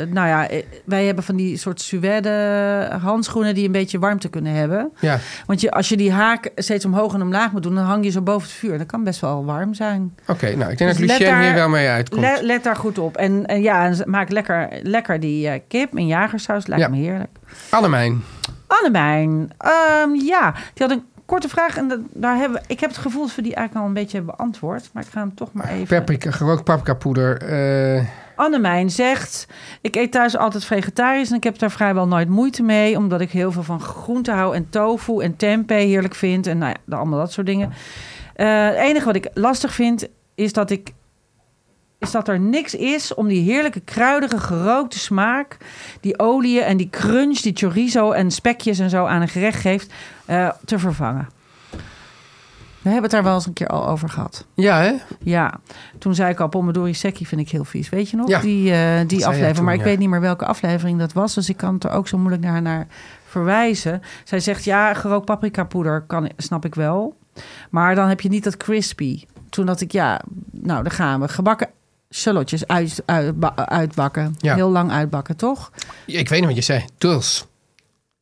[0.09, 0.47] nou ja,
[0.85, 2.29] wij hebben van die soort suède
[3.01, 4.91] handschoenen die een beetje warmte kunnen hebben.
[4.99, 8.03] Ja, Want je, als je die haak steeds omhoog en omlaag moet doen, dan hang
[8.03, 8.77] je zo boven het vuur.
[8.77, 10.15] Dat kan best wel warm zijn.
[10.27, 10.55] oké.
[10.55, 12.21] nou, ik denk Dus dat Lucien hier wel mee uitkomt.
[12.21, 13.17] Let, let daar goed op.
[13.17, 16.67] En, en ja, en maak lekker, lekker die eh, kip in jagersaus.
[16.67, 16.89] Lijkt Ja.
[16.89, 17.37] me heerlijk.
[17.69, 18.21] Annemijn.
[18.67, 21.77] Annemijn, ehm, ja, die had een korte vraag.
[21.77, 24.01] En dat, daar hebben, we- ik heb het gevoel dat we die eigenlijk al een
[24.01, 24.89] beetje hebben beantwoord.
[24.93, 25.97] Maar ik ga hem toch maar even...
[25.97, 27.37] Paprika, gerookt paprikapoeder.
[27.41, 28.03] eh
[28.35, 29.47] Annemijn zegt...
[29.81, 32.97] Ik eet thuis altijd vegetarisch en ik heb daar vrijwel nooit moeite mee...
[32.97, 36.47] omdat ik heel veel van groente hou en tofu en tempeh heerlijk vind...
[36.47, 37.73] en nou ja, allemaal dat soort dingen.
[38.35, 40.89] Eh, het enige wat ik lastig vind is dat ik...
[41.99, 45.57] is dat er niks is om die heerlijke kruidige gerookte smaak...
[46.01, 49.93] die olie en die crunch, die chorizo en spekjes en zo aan een gerecht geeft...
[50.25, 51.27] eh, te vervangen.
[52.85, 54.45] We hebben het daar wel eens een keer al over gehad.
[54.53, 54.93] ja, hè?
[55.23, 55.59] Ja,
[55.99, 57.89] toen zei ik al, pomodori secchi vind ik heel vies.
[57.89, 59.55] Weet je nog, Ja, die, eh, die aflevering.
[59.55, 59.85] toen, maar ik ja.
[59.85, 61.33] weet niet meer welke aflevering dat was.
[61.33, 62.87] Dus ik kan het er ook zo moeilijk naar, naar
[63.27, 64.01] verwijzen.
[64.23, 67.17] Zij zegt, ja, gerookt paprikapoeder kan, snap ik wel.
[67.69, 69.23] Maar dan heb je niet dat crispy.
[69.49, 70.21] Toen dacht ik, ja,
[70.51, 71.27] nou, daar gaan we.
[71.27, 71.67] Gebakken
[72.11, 74.35] shallotjes uit, uitba- uitbakken.
[74.37, 74.55] Ja.
[74.55, 75.71] Heel lang uitbakken, toch?
[76.05, 76.85] Ik weet niet wat je zei.
[76.97, 77.45] Duls.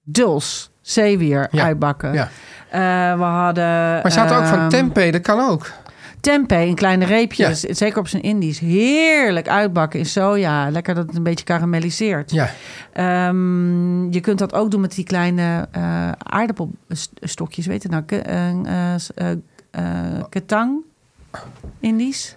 [0.04, 2.13] Duls, zeewier Ja, uitbakken.
[2.13, 2.29] ja.
[2.69, 3.63] Eh, we hadden...
[4.01, 5.71] Maar ze had ook van ehm, tempeh, dat kan ook.
[6.21, 8.59] Tempeh in kleine reepjes, zeker op zijn Indisch.
[8.59, 10.69] Heerlijk uitbakken in soja.
[10.69, 12.31] Lekker dat het een beetje karamelliseert.
[12.31, 12.49] Ja,
[12.93, 17.65] Ehm, je kunt dat ook doen met die kleine eh aardappelstokjes.
[17.65, 18.03] Weet je nou?
[18.07, 19.31] Eh, eh, s- eh,
[19.71, 20.77] eh, ketang
[21.79, 22.35] Indisch.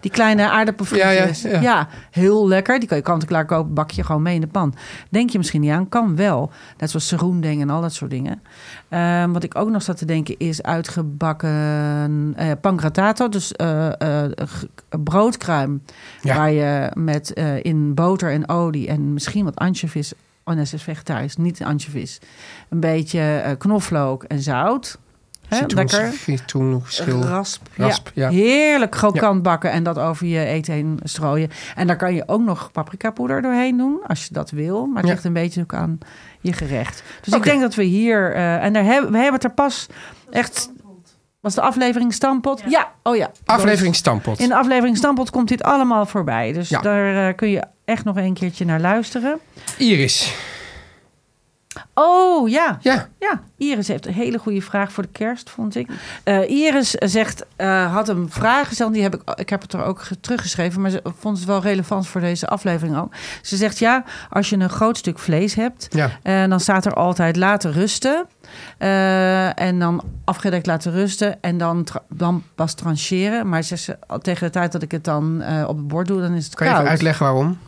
[0.00, 1.42] Die kleine aardappelfrietjes.
[1.42, 1.88] Ja, ja, ja.
[2.10, 2.78] heel lekker.
[2.78, 4.74] Die kan je kant-en-klaar kopen, bak je gewoon mee in de pan.
[5.08, 6.50] Denk je misschien niet aan, kan wel.
[6.78, 8.42] Net zoals serundeng en al dat soort dingen.
[8.88, 13.28] Ehm, wat ik ook nog zat te denken is uitgebakken eh pancratato.
[13.28, 14.64] Dus eh, eh, g-
[15.04, 15.82] broodkruim.
[16.22, 16.36] Ja.
[16.36, 20.12] Waar je met eh, in boter en olie en misschien wat anchovies...
[20.44, 22.18] Oh nee, ze is vegetarisch, niet anchovies.
[22.68, 24.98] Een beetje eh, knoflook en zout.
[25.48, 26.12] Hè, citroen, lekker.
[26.12, 27.22] citroenschil.
[27.22, 27.66] Rasp.
[27.76, 28.28] Rasp, ja.
[28.28, 31.50] Heerlijk krokant bakken en dat over je eten heen strooien.
[31.74, 34.86] En daar kan je ook nog paprikapoeder doorheen doen, als je dat wil.
[34.86, 35.12] Maar het Ja.
[35.12, 35.98] ligt een beetje ook aan
[36.40, 37.02] je gerecht.
[37.20, 38.34] Dus ik denk dat we hier...
[38.34, 39.86] eh, en daar hebben, we hebben het er pas
[40.30, 40.70] echt...
[41.40, 42.62] Was de aflevering Stampot?
[42.68, 42.90] Ja.
[43.02, 43.30] Oh ja.
[43.44, 44.38] Aflevering Stampot.
[44.38, 46.52] In de aflevering Stampot komt dit allemaal voorbij.
[46.52, 46.80] Dus Ja.
[46.80, 49.38] daar eh, kun je echt nog een keertje naar luisteren.
[49.78, 50.34] Iris.
[51.94, 52.78] Oh ja.
[52.80, 55.88] Ja, Ja, Iris heeft een hele goede vraag voor de kerst, vond ik.
[56.24, 59.82] Eh, Iris zegt, eh, had een vraag gesteld, die heb ik, ik heb het er
[59.84, 63.12] ook ge- teruggeschreven, maar ze vond het wel relevant voor deze aflevering ook.
[63.42, 65.88] Ze zegt, ja, als je een groot stuk vlees hebt,
[66.22, 66.46] ja.
[66.46, 68.26] dan staat er altijd laten rusten.
[68.78, 71.42] eh, en dan afgedekt laten rusten.
[71.42, 73.48] En dan, dan pas trancheren.
[73.48, 76.32] Maar ze tegen de tijd dat ik het dan eh, op het bord doe, dan
[76.34, 76.82] is het Kan je koud.
[76.84, 77.58] even uitleggen waarom?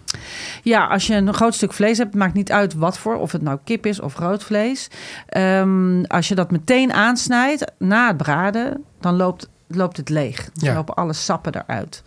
[0.63, 3.43] Ja, als je een groot stuk vlees hebt, maakt niet uit wat voor, of het
[3.43, 4.89] nou kip is of rood vlees.
[5.27, 10.51] Ehm, als je dat meteen aansnijdt na het braden, dan loopt, loopt het leeg.
[10.55, 10.75] Dan Ja.
[10.75, 12.03] lopen alle sappen eruit.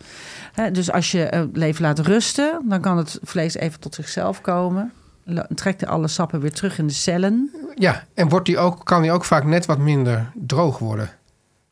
[0.72, 4.92] Dus als je het even laat rusten, dan kan het vlees even tot zichzelf komen.
[5.54, 7.50] Trekt alle sappen weer terug in de cellen.
[7.74, 11.10] Ja, en wordt die ook, kan die ook vaak net wat minder droog worden?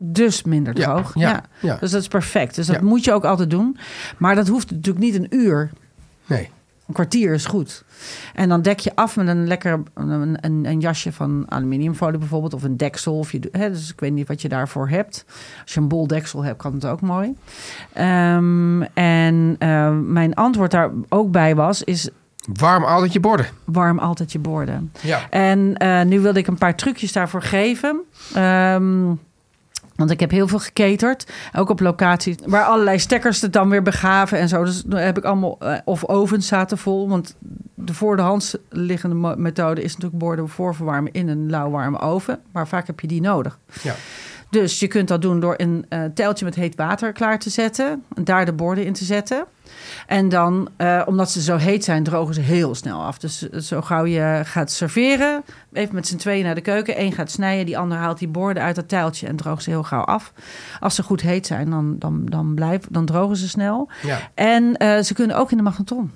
[0.02, 1.14] Dus minder droog.
[1.14, 1.76] ja, Ja, ja.
[1.80, 2.54] Dus dat is perfect.
[2.54, 3.76] Dus dat moet je ook altijd doen.
[4.18, 5.70] Maar dat hoeft natuurlijk niet een uur.
[6.30, 6.50] Nee.
[6.86, 7.84] Een kwartier is goed.
[8.34, 12.54] En dan dek je af met een lekker een, een, een jasje van aluminiumfolie bijvoorbeeld.
[12.54, 13.18] Of een deksel.
[13.18, 15.24] Of je, hè, dus ik weet niet wat je daarvoor hebt.
[15.62, 17.34] Als je een bol deksel hebt, kan het ook mooi.
[17.92, 22.10] Ehm, en eh, mijn antwoord daar ook bij was, is
[22.52, 23.46] Warm altijd je borden.
[23.64, 24.92] warm altijd je borden.
[25.00, 25.30] Ja.
[25.30, 28.00] En eh, nu wilde ik een paar trucjes daarvoor geven.
[28.34, 29.12] Ehm,
[30.00, 31.26] want ik heb heel veel geketerd.
[31.56, 34.64] Ook op locaties waar allerlei stekkers het dan weer begaven en zo.
[34.64, 35.56] Dus heb ik allemaal...
[35.58, 37.08] eh, of ovens zaten vol.
[37.08, 37.36] Want
[37.74, 42.38] de voor de hand liggende methode is natuurlijk borden voorverwarmen in een lauwwarme oven.
[42.52, 43.58] Maar vaak heb je die nodig.
[43.82, 43.94] Ja.
[44.50, 48.04] Dus je kunt dat doen door een eh teltje met heet water klaar te zetten.
[48.14, 49.44] En daar de borden in te zetten.
[50.06, 53.18] En dan, eh, omdat ze zo heet zijn, drogen ze heel snel af.
[53.18, 57.00] Dus eh, zo gauw je gaat serveren, even met z'n tweeën naar de keuken.
[57.00, 59.82] Eén gaat snijden, die ander haalt die borden uit dat teltje en droogt ze heel
[59.82, 60.32] gauw af.
[60.80, 63.88] Als ze goed heet zijn, dan, dan, dan, dan drogen ze snel.
[64.02, 64.18] Ja.
[64.34, 66.10] En ze kunnen ook in de magnetron.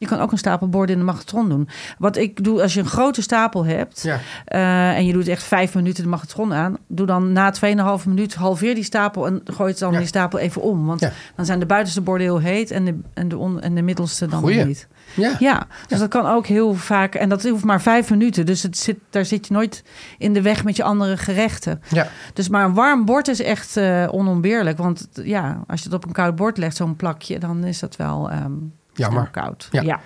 [0.00, 1.68] Je kan ook een stapel borden in de magnetron doen.
[1.98, 4.02] Wat ik doe, als je een grote stapel hebt...
[4.02, 4.18] Ja.
[4.44, 6.76] eh, en je doet echt vijf minuten de magnetron aan...
[6.88, 7.54] doe dan na
[8.00, 9.26] 2,5 minuut halveer die stapel...
[9.26, 9.98] en gooi het dan Ja.
[9.98, 10.86] die stapel even om.
[10.86, 11.12] Want Ja.
[11.36, 12.70] dan zijn de buitenste borden heel heet...
[12.70, 14.64] en de, en de, on, en de middelste dan Goeie.
[14.64, 14.88] niet.
[15.16, 15.36] Ja.
[15.38, 17.14] Ja, dus dat kan ook heel vaak...
[17.14, 18.46] en dat hoeft maar vijf minuten.
[18.46, 19.84] Dus het zit, daar zit je nooit
[20.18, 21.82] in de weg met je andere gerechten.
[21.88, 22.08] Ja.
[22.34, 24.78] Dus maar een warm bord is echt eh, onontbeerlijk.
[24.78, 27.38] Want ja, als je het op een koud bord legt, zo'n plakje...
[27.38, 28.30] dan is dat wel...
[28.30, 28.52] ehm,
[29.00, 29.28] Jammer.
[29.30, 29.68] koud.
[29.70, 29.82] Ja.
[29.82, 30.00] Ja.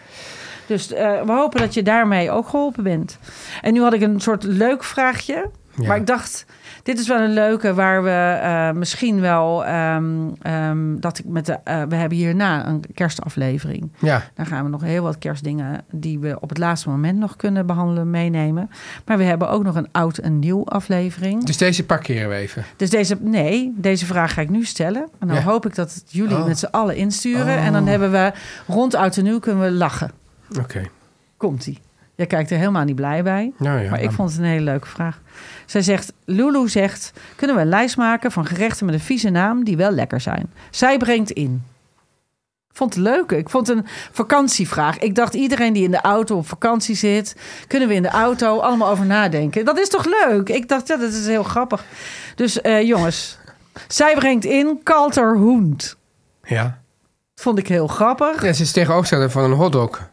[0.67, 3.19] Dus eh, we hopen dat je daarmee ook geholpen bent.
[3.61, 5.51] En nu had ik een soort leuk vraagje.
[5.77, 5.87] Ja.
[5.89, 6.45] Maar ik dacht,
[6.83, 9.65] dit is wel een leuke waar we eh, misschien wel...
[9.65, 10.05] ehm,
[10.43, 13.93] ehm, dat ik met de, eh, we hebben hierna een kerstaflevering.
[13.99, 14.23] Ja.
[14.35, 17.67] Dan gaan we nog heel wat kerstdingen die we op het laatste moment nog kunnen
[17.67, 18.71] behandelen, meenemen.
[19.07, 21.45] Maar we hebben ook nog een oud en nieuw aflevering.
[21.45, 22.65] Dus deze parkeren we even.
[22.77, 25.09] Dus deze, nee, deze vraag ga ik nu stellen.
[25.19, 25.43] En dan Ja.
[25.43, 26.47] hoop ik dat jullie Oh.
[26.47, 27.57] met z'n allen insturen.
[27.59, 27.89] En dan Oh.
[27.89, 28.33] hebben we
[28.67, 30.11] rond oud en nieuw kunnen we lachen.
[30.61, 30.83] Oké.
[31.37, 31.79] Komt-ie.
[32.15, 33.53] Jij kijkt er helemaal niet blij bij.
[33.59, 33.91] Nou ja.
[33.91, 35.21] maar ik vond het een hele leuke vraag.
[35.67, 39.65] Zij zegt, Lulu zegt, kunnen we een lijst maken van gerechten met een vieze naam
[39.65, 40.53] die wel lekker zijn?
[40.71, 41.63] Zij brengt in.
[42.71, 43.31] Ik vond het leuk.
[43.31, 44.99] Ik vond het een vakantievraag.
[44.99, 47.37] Ik dacht, iedereen die in de auto op vakantie zit...
[47.67, 49.65] kunnen we in de auto allemaal over nadenken.
[49.65, 50.49] Dat is toch leuk?
[50.49, 51.85] Ik dacht, ja, dat is heel grappig.
[52.35, 53.39] Dus eh, jongens,
[53.89, 55.97] zij brengt in Kalterhoend.
[56.43, 56.83] Ja.
[57.35, 58.43] Vond ik heel grappig.
[58.43, 58.53] ja.
[58.53, 60.13] Ze is tegenovergestelde van een hotdog.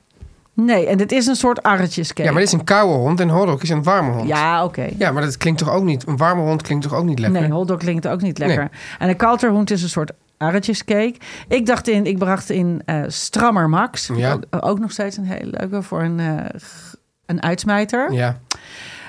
[0.53, 2.23] Nee, en dit is een soort arretjescake.
[2.23, 4.27] Ja, maar dit is een koude hond en hotdog is een warme hond.
[4.27, 4.89] Ja, oké.
[4.97, 6.07] Ja, maar dat klinkt toch ook niet...
[6.07, 7.41] Een warme hond klinkt toch ook niet lekker?
[7.41, 8.69] Nee, hotdog klinkt ook niet lekker.
[8.99, 11.15] En een kalterhoend is een soort aardjescake.
[11.47, 14.09] Ik dacht in, ik bracht in eh, Strammer Max.
[14.15, 14.39] Ja.
[14.49, 16.59] Ook, nog steeds een hele leuke voor een, eh,
[17.25, 18.11] een uitsmijter.
[18.11, 18.37] Ja.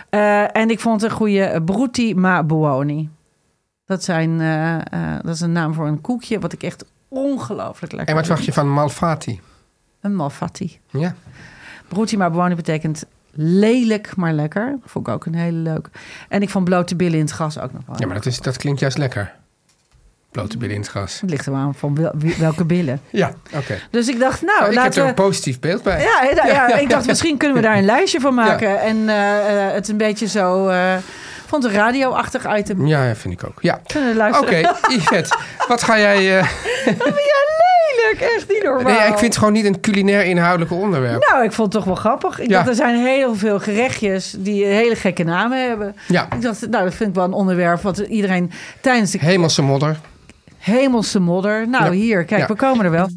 [0.09, 3.11] Eh, en ik vond een goede Brutti ma buoni.
[3.85, 4.39] Dat, zijn,
[5.23, 8.37] dat is een naam voor een koekje wat ik echt ongelooflijk lekker En wat vind.
[8.37, 9.41] wacht je van Malfatti?
[10.03, 10.81] Een malfatti.
[10.91, 11.15] Ja.
[11.89, 14.79] Brutti ma buoni betekent lelijk, maar lekker.
[14.85, 15.89] Vond ik ook een hele leuk.
[16.29, 17.97] En ik vond blote billen in het gas ook nog wel.
[17.99, 19.33] Ja, maar dat, is, dat klinkt juist lekker.
[20.31, 21.21] Blote billen in het gras.
[21.21, 23.01] Het ligt er maar aan van welke billen.
[23.11, 23.79] Ja, oké.
[23.91, 25.09] Dus ik dacht, nou, Nou, ik heb er we...
[25.09, 26.03] een positief beeld bij.
[26.03, 28.81] Ja, ja, ja, Ja, ik dacht misschien kunnen we daar een lijstje van maken.
[28.81, 30.69] En eh, eh, het een beetje zo...
[30.69, 30.97] eh
[31.47, 32.87] vond een radio-achtig item.
[32.87, 33.63] Ja, ja, vind ik ook.
[33.63, 33.81] Ja.
[33.87, 34.77] Kunnen we Oké, luisteren?
[34.99, 35.39] Yvette,
[35.69, 36.45] wat ga jij...
[38.21, 38.83] Echt niet normaal.
[38.99, 41.27] Nee, ik vind het gewoon niet een culinair inhoudelijk onderwerp.
[41.31, 42.39] Nou, ik vond het toch wel grappig.
[42.41, 42.57] Ik Ja.
[42.57, 45.97] dacht, er zijn heel veel gerechtjes die hele gekke namen hebben.
[46.09, 49.63] Ja, Ik dacht, nou, dat vind ik wel een onderwerp wat iedereen tijdens de hemelse
[49.63, 49.97] modder.
[50.59, 51.69] hemelse modder...
[51.69, 51.91] Nou, Ja.
[51.91, 52.47] hier, kijk, Ja.
[52.47, 53.09] we komen er wel.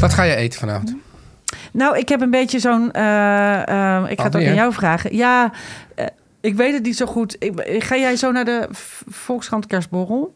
[0.00, 0.94] Wat ga je eten vanavond?
[1.72, 2.92] Nou, ik heb een beetje zo'n...
[2.92, 4.48] eh, eh, ik ga het ook Alweer?
[4.48, 5.16] aan jou vragen.
[5.16, 5.52] Ja,
[5.94, 6.06] eh,
[6.40, 7.36] ik weet het niet zo goed.
[7.38, 8.68] Ik, ga jij zo naar de
[9.08, 10.34] Volkskrant kerstborrel?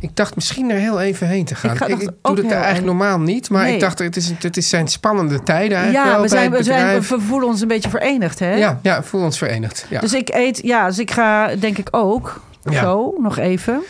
[0.00, 1.70] Ik dacht misschien er heel even heen te gaan.
[1.70, 3.50] Ik ga dat doe het heel eigenlijk en- normaal niet.
[3.50, 3.74] Maar Nee.
[3.74, 6.62] ik dacht, het, is, het is zijn spannende tijden eigenlijk Ja, wel we, zijn, we,
[6.62, 8.54] zijn, we voelen ons een beetje verenigd, hè?
[8.54, 9.86] Ja, ja, voel ons verenigd.
[9.88, 10.00] Ja.
[10.00, 12.80] Dus ik eet, ja, dus ik ga denk ik ook Ja.
[12.80, 13.80] zo, nog even.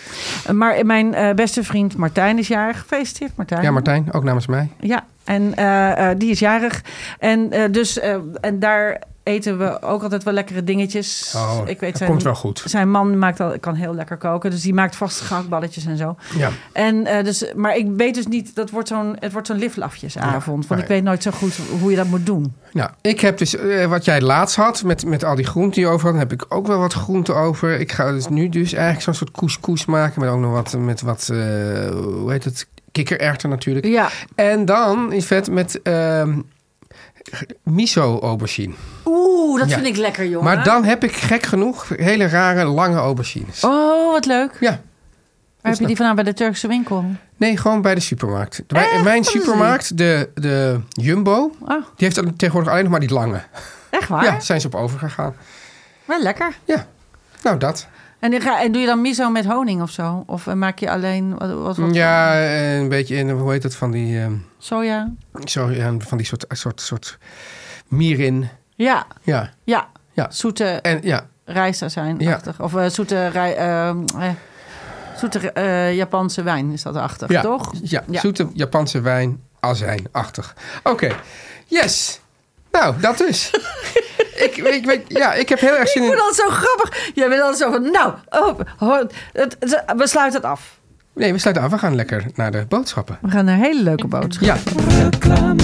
[0.53, 2.79] Maar mijn eh, beste vriend Martijn is jarig.
[2.81, 3.63] Gefeliciteerd, Martijn.
[3.63, 4.69] ja, Martijn, ook namens mij.
[4.81, 6.83] Ja, en eh, eh, die is jarig.
[7.19, 7.99] En, dus,
[8.41, 11.33] en daar eten we ook altijd wel lekkere dingetjes.
[11.37, 12.63] Oh, ik weet zijn, komt wel goed.
[12.65, 14.51] Zijn man maakt al, kan heel lekker koken.
[14.51, 16.17] Dus die maakt vast gehaktballetjes en zo.
[16.37, 16.51] Ja.
[16.73, 20.45] En, eh, dus, maar ik weet dus niet, dat wordt zo'n, het wordt zo'n liflafjesavond.
[20.45, 20.81] Ja, want nee.
[20.81, 22.55] ik weet nooit zo goed hoe je dat moet doen.
[22.73, 25.91] Nou, ik heb dus eh, wat jij laatst had met, met al die groenten die
[25.91, 27.81] over had, heb ik ook wel wat groenten over.
[27.81, 31.01] Ik ga dus nu dus eigenlijk zo'n soort couscous maken met ook nog wat met
[31.01, 31.39] wat eh,
[31.91, 33.87] hoe heet het kikkererwten natuurlijk.
[33.87, 34.09] Ja.
[34.35, 36.39] En dan is vet met ehm,
[37.63, 38.75] miso aubergine.
[39.05, 39.75] Oeh, dat Ja.
[39.75, 40.45] vind ik lekker, jongen.
[40.45, 43.65] Maar dan heb ik gek genoeg hele rare lange aubergines.
[43.65, 44.57] Oh, wat leuk.
[44.61, 44.81] Ja.
[45.61, 47.05] Waar heb je die vandaan bij de Turkse winkel?
[47.37, 48.63] Nee, gewoon bij de supermarkt.
[48.67, 53.13] Bij, mijn supermarkt, de, de Jumbo, Oh, die heeft dan tegenwoordig alleen nog maar die
[53.13, 53.43] lange.
[53.91, 54.25] echt waar?
[54.25, 55.35] Ja, zijn ze op overgegaan.
[56.05, 56.53] Wel lekker.
[56.65, 56.87] Ja,
[57.43, 57.87] nou dat.
[58.21, 60.23] En, dan ga, en doe je dan miso met honing of zo?
[60.27, 63.63] Of eh, maak je alleen wat, wat, wat Ja, eh, een beetje in, hoe heet
[63.63, 65.11] het, van die, ehm, soja?
[65.45, 67.19] zo, ja, van die soort, soort, soort
[67.89, 68.49] mirin.
[68.75, 69.89] Ja, Ja, ja.
[70.13, 70.27] Ja.
[70.31, 72.61] Zoete en ja, rijstazijn-achtig.
[72.61, 74.29] Of eh, zoete, rij, ehm, eh,
[75.17, 75.53] zoete
[75.95, 77.73] Japanse wijn is dat achtig, ja, toch?
[77.83, 78.21] Ja, Ja.
[78.21, 80.55] zoete Japanse wijn, azijn-achtig.
[80.83, 81.09] Oké,
[81.67, 82.21] yes.
[82.73, 83.51] Nou, dat dus.
[84.45, 86.15] ik, ik, weet, ja, ik heb heel erg zin Ik in...
[86.17, 87.11] vind dat zo grappig.
[87.15, 88.59] Jij bent altijd zo van, nou, oh,
[89.33, 90.79] het, het- we sluiten het af.
[91.15, 91.71] Nee, we sluiten af.
[91.71, 93.19] We gaan lekker naar de boodschappen.
[93.21, 94.45] We gaan naar hele leuke boodschap.
[94.45, 94.57] Ja,
[95.03, 95.59] Reclame.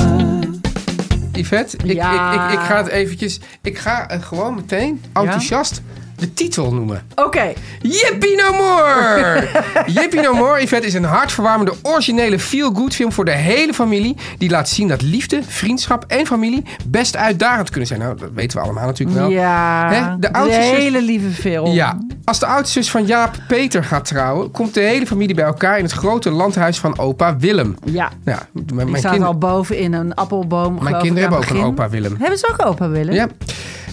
[1.32, 2.32] Yvette, ik, Ja.
[2.32, 3.40] ik, ik, ik ga het eventjes...
[3.62, 5.80] Ik ga eh, gewoon meteen enthousiast
[6.16, 7.02] de titel noemen.
[7.14, 7.52] Oké,
[7.82, 9.48] Yippie No More!
[9.86, 14.16] Yippie No More, Yvette, is een hartverwarmende, originele feel-good film voor de hele familie.
[14.38, 18.00] Die laat zien dat liefde, vriendschap en familie best uitdagend kunnen zijn.
[18.00, 19.28] Nou, dat weten we allemaal natuurlijk wel.
[19.30, 21.70] ja, Hè, de de oudste zus- hele lieve film.
[21.72, 25.44] Ja, als de oudste zus van Jaap Peter gaat trouwen, komt de hele familie bij
[25.44, 27.76] elkaar in het grote landhuis van opa Willem.
[27.84, 30.78] Ja, Nou, ja, mijn, staat al boven in een appelboom.
[30.82, 32.16] mijn kinderen hebben ook een opa Willem.
[32.18, 33.14] Hebben ze ook opa willen?
[33.14, 33.26] Ja.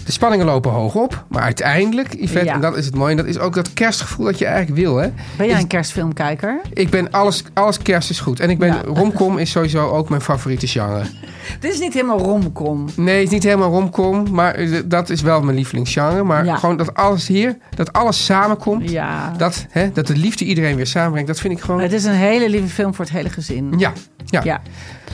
[0.04, 2.54] De spanningen lopen hoog op, maar uiteindelijk, Yvette, Ja.
[2.54, 4.96] en dat is het mooie, en dat is ook dat kerstgevoel dat je eigenlijk wil,
[4.96, 5.08] hè?
[5.36, 6.60] Ben jij een kerstfilmkijker?
[6.72, 8.40] Ik ben alles, alles kerst is goed.
[8.40, 8.80] En ik ben, Ja.
[9.00, 11.02] romcom is sowieso ook mijn favoriete genre.
[11.60, 12.84] Dit is niet helemaal romcom.
[12.96, 16.22] Nee, het is niet helemaal romcom, maar eh, dat is wel mijn lievelingsgenre.
[16.22, 16.56] Maar Ja.
[16.56, 18.90] gewoon dat alles hier, dat alles samenkomt.
[18.90, 19.34] Ja.
[19.36, 21.80] Dat, hè, dat de liefde iedereen weer samenbrengt, dat vind ik gewoon...
[21.80, 23.74] Het is een hele lieve film voor het hele gezin.
[23.76, 23.92] Ja,
[24.26, 24.40] ja.
[24.44, 24.60] Ja.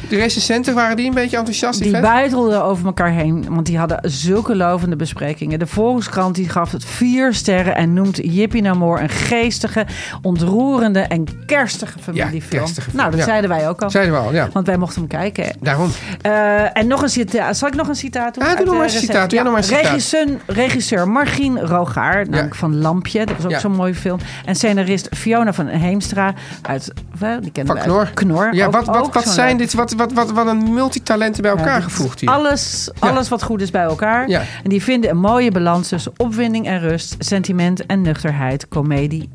[0.08, 1.82] De recensenten, waren die een beetje enthousiast?
[1.82, 5.58] Die buitelden over elkaar heen, want die hadden zulke lovende besprekingen.
[5.58, 9.86] De Volkskrant die gaf het vier sterren en noemt Yippie No More een geestige,
[10.22, 12.60] ontroerende en kerstige familiefilm.
[12.62, 13.26] kerstige film, nou, dat ja.
[13.26, 13.90] zeiden wij ook al.
[13.90, 14.48] Zeiden we al, ja.
[14.52, 15.56] Want wij mochten hem kijken.
[15.60, 15.90] Daarom.
[16.20, 17.56] Eh, en nog een citaat.
[17.56, 18.42] Zal ik nog een citaat doen?
[18.42, 19.30] Ah, doe uit nog maar een citaat.
[19.30, 19.92] Ja, nog maar eens een citaat.
[19.92, 23.26] regisseur, regisseur Margien Rogaar, namelijk van Lampje.
[23.26, 23.58] Dat was ook Ja.
[23.58, 24.18] zo'n mooie film.
[24.44, 26.92] En scenarist Fiona van Heemstra uit...
[27.40, 28.10] Die kennen Van Knor.
[28.14, 28.54] Knor.
[28.54, 29.72] Ja, Ook- wat, wat, ook wat zijn dit?
[29.72, 32.30] Wat, wat, wat, wat een multitalenten bij elkaar gevoegd hier.
[32.30, 34.28] Alles, alles wat goed is bij elkaar.
[34.28, 34.42] Ja.
[34.62, 39.28] En die vinden een mooie balans tussen opwinding en rust, sentiment en nuchterheid, comedie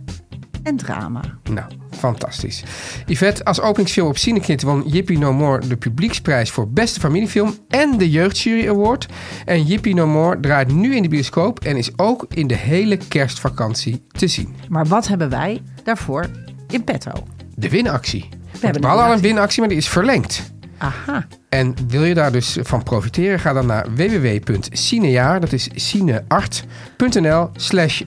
[0.65, 1.21] en drama.
[1.43, 2.63] Nou, fantastisch.
[3.05, 7.97] Yvette, als openingsfilm op Cinekit won Yippie No More de publieksprijs voor beste familiefilm en
[7.97, 9.07] de Jeugdjury Award.
[9.45, 12.97] En Yippie No More draait nu in de bioscoop en is ook in de hele
[12.97, 14.55] kerstvakantie te zien.
[14.69, 16.25] Maar wat hebben wij daarvoor
[16.67, 17.11] in petto?
[17.55, 18.29] De winactie.
[18.59, 19.59] We, hebben al een winactie.
[19.59, 20.53] maar die is verlengd.
[20.77, 21.27] Aha.
[21.49, 23.39] En wil je daar dus van profiteren?
[23.39, 28.01] Ga dan naar www.cinejaar, dat is cineart.nl slash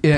[0.00, 0.16] eh,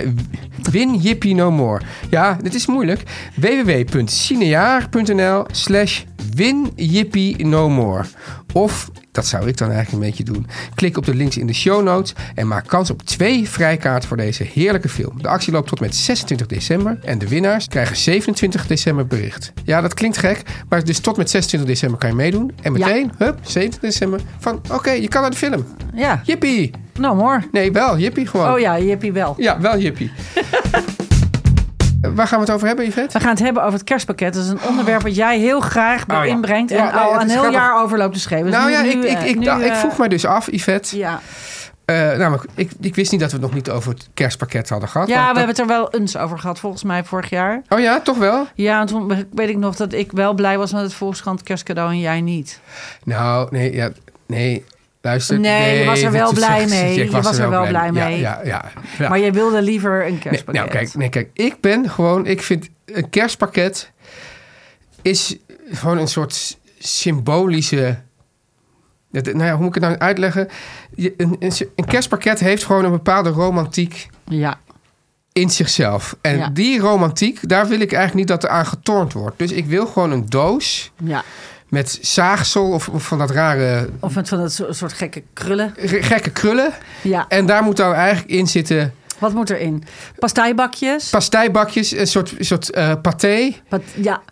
[0.70, 1.80] win no more.
[2.10, 3.02] Ja, dit is moeilijk.
[3.34, 6.02] www.cinejaar.nl slash
[6.34, 8.04] win Yippie no more.
[8.52, 11.52] Of, dat zou ik dan eigenlijk een beetje doen, klik op de links in de
[11.52, 15.22] show notes en maak kans op twee vrijkaarten voor deze heerlijke film.
[15.22, 19.52] De actie loopt tot met 26 december en de winnaars krijgen 27 december bericht.
[19.64, 22.52] Ja, dat klinkt gek, maar dus tot met 26 december kan je meedoen.
[22.62, 25.66] En meteen, hup, 27 december, van oké, je kan naar de film.
[25.94, 26.70] Ja, Jippie!
[26.98, 27.48] no more.
[27.52, 28.52] Nee, wel, jippie gewoon.
[28.52, 29.34] Oh ja, Jippie wel.
[29.38, 30.10] Ja, wel jippie.
[32.00, 33.18] Waar gaan we het over hebben, Yvette?
[33.18, 34.34] We gaan het hebben over het kerstpakket.
[34.34, 36.22] Dat is een onderwerp wat jij heel graag Oh ja.
[36.24, 36.70] inbrengt.
[36.70, 37.52] Ja, en al een heel grappig.
[37.60, 38.46] jaar over loopt te schrijven.
[38.50, 40.08] Dus nou nu- ja, nu, ik, ik, eh, ik, nu, dacht- ik eh, vroeg mij
[40.08, 40.96] dus af, Yvette.
[40.96, 41.20] Ja,
[41.84, 44.88] Eh, namelijk, ik, ik wist niet dat we het nog niet over het kerstpakket hadden
[44.88, 45.08] gehad.
[45.08, 47.62] ja we dat- hebben het er wel eens over gehad, volgens mij vorig jaar.
[47.68, 48.46] Oh ja, toch wel?
[48.54, 51.90] Ja, en toen weet ik nog dat ik wel blij was met het Volkskrant kerstcadeau
[51.90, 52.60] en jij niet.
[53.04, 53.90] Nou, nee, ja,
[54.26, 54.64] nee.
[55.00, 55.38] Luister.
[55.40, 57.04] Nee, je was er wel blij mee.
[57.04, 58.18] Je was er wel blij mee.
[58.18, 59.08] Ja, ja, ja.
[59.08, 60.54] Maar jij wilde liever een Nee, kerstpakket.
[60.64, 63.90] nou, kijk, nee, kijk, ik ben gewoon, ik vind een kerstpakket
[65.02, 65.36] is
[65.70, 67.98] gewoon een soort symbolische.
[69.10, 70.48] Nou ja, hoe moet ik het nou uitleggen?
[70.96, 74.58] Een, een, een kerstpakket heeft gewoon een bepaalde romantiek Ja,
[75.32, 76.16] in zichzelf.
[76.20, 76.48] En Ja.
[76.52, 79.38] die romantiek, daar wil ik eigenlijk niet dat er aan getornd wordt.
[79.38, 81.24] Dus ik wil gewoon een doos ja.
[81.68, 85.74] Met zaagsel of, of van dat rare Of met van dat so- soort gekke krullen.
[85.76, 86.72] ge- gekke krullen.
[87.02, 89.84] Ja, En daar moet dan eigenlijk in zitten wat moet erin?
[90.18, 91.08] Pastijbakjes.
[91.10, 93.52] pastijbakjes, een soort, soort eh paté,
[93.94, 94.22] ja,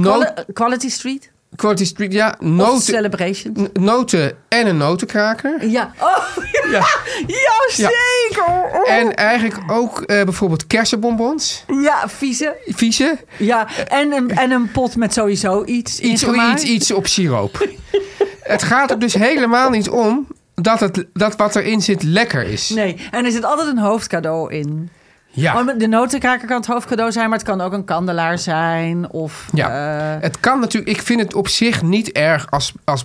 [0.00, 1.30] quali- Quality Street.
[1.56, 3.58] Quality Street, ja, noten, Celebrations.
[3.60, 5.68] n- noten en een notenkraker.
[5.68, 5.92] Ja.
[6.00, 6.60] Oh, ja.
[6.70, 6.84] Ja.
[7.26, 7.88] Ja,
[8.28, 8.84] zeker.
[8.86, 12.56] En eigenlijk ook eh, bijvoorbeeld kersenbonbons, Ja, vieze.
[12.66, 13.18] vieze.
[13.36, 16.22] Ja, en een, en een pot met sowieso iets iets,
[16.62, 17.68] iets op siroop.
[18.42, 22.68] het gaat er dus helemaal niet om dat, het, dat wat erin zit lekker is.
[22.68, 24.90] Nee, en er zit altijd een hoofdcadeau in.
[25.34, 25.60] Ja.
[25.60, 29.10] Oh, de notenkraker kan het hoofdcadeau zijn, maar het kan ook een kandelaar zijn.
[29.10, 29.68] Of, Ja,
[30.16, 30.96] eh, het kan natuurlijk.
[30.98, 33.04] Ik vind het op zich niet erg als, als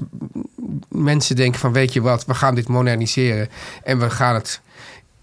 [0.89, 3.49] mensen denken van weet je wat, we gaan dit moderniseren
[3.83, 4.61] en we gaan het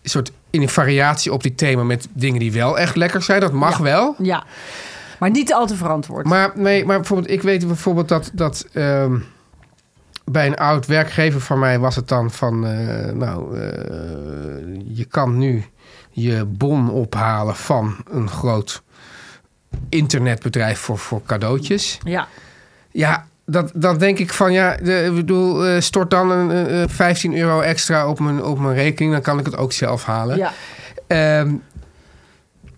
[0.02, 3.40] soort in een variatie op dit thema met dingen die wel echt lekker zijn.
[3.40, 3.82] Dat mag Ja.
[3.82, 4.14] wel.
[4.18, 4.44] ja.
[5.18, 6.26] Maar niet al te verantwoord.
[6.26, 9.16] Maar nee, maar bijvoorbeeld ik weet bijvoorbeeld dat dat ehm,
[10.24, 13.66] bij een oud werkgever van mij was het dan van eh, nou eh,
[14.84, 15.64] je kan nu
[16.10, 18.82] je bon ophalen van een groot
[19.88, 21.98] internetbedrijf voor, voor cadeautjes.
[22.04, 22.28] Ja,
[22.90, 26.82] Ja, dat, dan denk ik van ja, de, ik bedoel, eh, stort dan een, eh,
[26.82, 30.04] eh, 15 euro extra op mijn, op mijn rekening, dan kan ik het ook zelf
[30.04, 30.36] halen.
[30.36, 30.52] ja.
[31.06, 31.54] Ehm,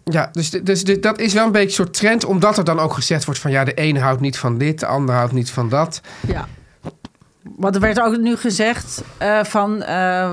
[0.05, 2.79] ja, dus, dus, dus dat is wel een beetje een soort trend, omdat er dan
[2.79, 5.51] ook gezegd wordt van ja, de ene houdt niet van dit, de ander houdt niet
[5.51, 6.01] van dat.
[6.27, 6.49] Ja.
[7.57, 9.79] Want er werd ook nu gezegd eh, van,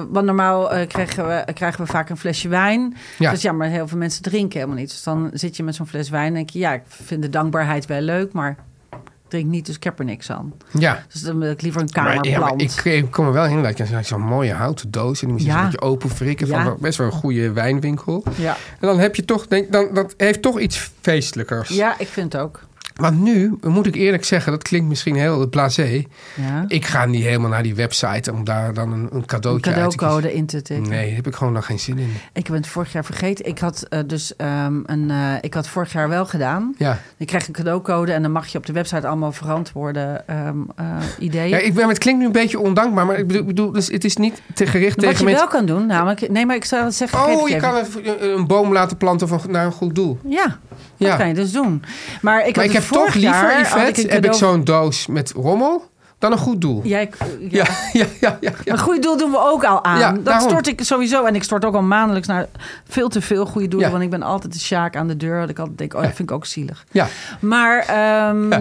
[0.10, 2.95] want normaal eh, krijgen, we, krijgen we vaak een flesje wijn.
[3.19, 3.32] Ja.
[3.32, 4.89] Dus ja, maar heel veel mensen drinken helemaal niet.
[4.89, 7.30] Dus dan zit je met zo'n fles wijn en denk je, ja, ik vind de
[7.30, 8.58] dankbaarheid wel leuk, maar
[8.91, 10.54] ik drink niet, dus ik heb er niks aan.
[10.71, 11.04] Ja.
[11.12, 12.62] Dus dan wil ik liever een Maar, ja, kamerplant.
[12.62, 15.45] ik, ik kom er wel in dat je zo'n- mooie houten doos en die moet
[15.45, 15.58] je Ja.
[15.60, 16.63] een beetje open frikken Ja.
[16.63, 18.23] van best wel een goede wijnwinkel.
[18.36, 18.52] ja.
[18.80, 21.69] En dan heb je toch, denk, dan, dat heeft toch iets feestelijkers.
[21.69, 22.62] ja, ik vind het ook.
[22.95, 26.03] Want nu, moet ik eerlijk zeggen, dat klinkt misschien heel blasé.
[26.36, 26.65] Ja.
[26.67, 29.91] Ik ga niet helemaal naar die website om daar dan een, een Een cadeautje uit
[29.91, 30.89] te cadeaucode in te tikken.
[30.89, 32.13] Nee, daar heb ik gewoon nog geen zin in.
[32.34, 33.45] Ik heb het vorig jaar vergeten.
[33.45, 35.10] Ik had eh, dus ehm, een.
[35.10, 36.75] eh, ik had vorig jaar wel gedaan.
[36.77, 40.58] Ja, Je krijgt een cadeaucode en dan mag je op de website allemaal verantwoorde ehm,
[40.75, 40.86] eh,
[41.19, 41.49] ideeën.
[41.49, 43.88] ja ik ben, het klinkt nu een beetje ondankbaar, maar ik bedoel, ik bedoel dus
[43.88, 45.49] het is niet te gericht Wat tegen je mensen.
[45.49, 46.29] wel kan doen, namelijk.
[46.29, 47.19] Nee, maar ik zou zeggen.
[47.25, 47.69] Oh, je even.
[47.69, 47.75] kan
[48.06, 50.19] een, een boom laten planten van, naar een goed doel.
[50.27, 50.60] Ja,
[51.04, 51.18] dat Ja.
[51.18, 51.84] kan je dus doen.
[52.22, 55.32] Maar ik, maar had ik heb toch liever, Yvette, ik heb ik zo'n doos met
[55.36, 56.82] rommel dan een goed doel.
[56.84, 57.16] Ja, ik-
[57.50, 57.66] ja.
[57.94, 58.52] Ja, ja, ja.
[58.66, 60.00] Een goed doel doen we ook al aan.
[60.00, 60.50] Ja, dat daarom.
[60.50, 61.26] stort ik sowieso.
[61.26, 62.48] En ik stort ook al maandelijks naar
[62.88, 63.92] veel te veel goede doelen.
[63.92, 65.39] Want ik ben altijd de sjaak aan de deur.
[65.39, 66.86] Dat ik altijd denk, oh, dat vind ik ook zielig.
[66.92, 67.08] Ja.
[67.39, 68.52] Maar ehm,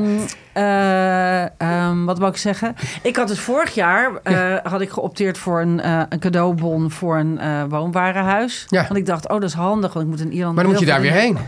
[0.52, 2.74] eh, ehm, wat wou ik zeggen?
[3.02, 7.16] Ik had dus vorig jaar eh, had ik geopteerd voor een, eh, een cadeaubon voor
[7.18, 8.66] een woonwarenhuis.
[8.68, 8.82] Ja.
[8.82, 10.54] Want ik dacht, oh, dat is handig, want ik moet in Ierland.
[10.54, 11.38] Maar dan moet je daar weer heen.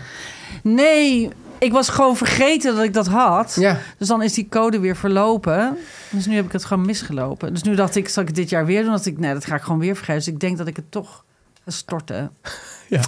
[0.62, 3.56] Nee, ik was gewoon vergeten dat ik dat had.
[3.60, 3.78] Ja.
[3.98, 5.76] Dus dan is die code weer verlopen.
[6.10, 7.52] Dus nu heb ik het gewoon misgelopen.
[7.52, 8.90] Dus nu dacht ik, zal ik het dit jaar weer doen?
[8.90, 10.24] Dat ik, nee, dat ga ik gewoon weer vergeten.
[10.24, 11.24] Dus ik denk dat ik het toch
[11.66, 12.30] storten.
[12.88, 13.00] Ja.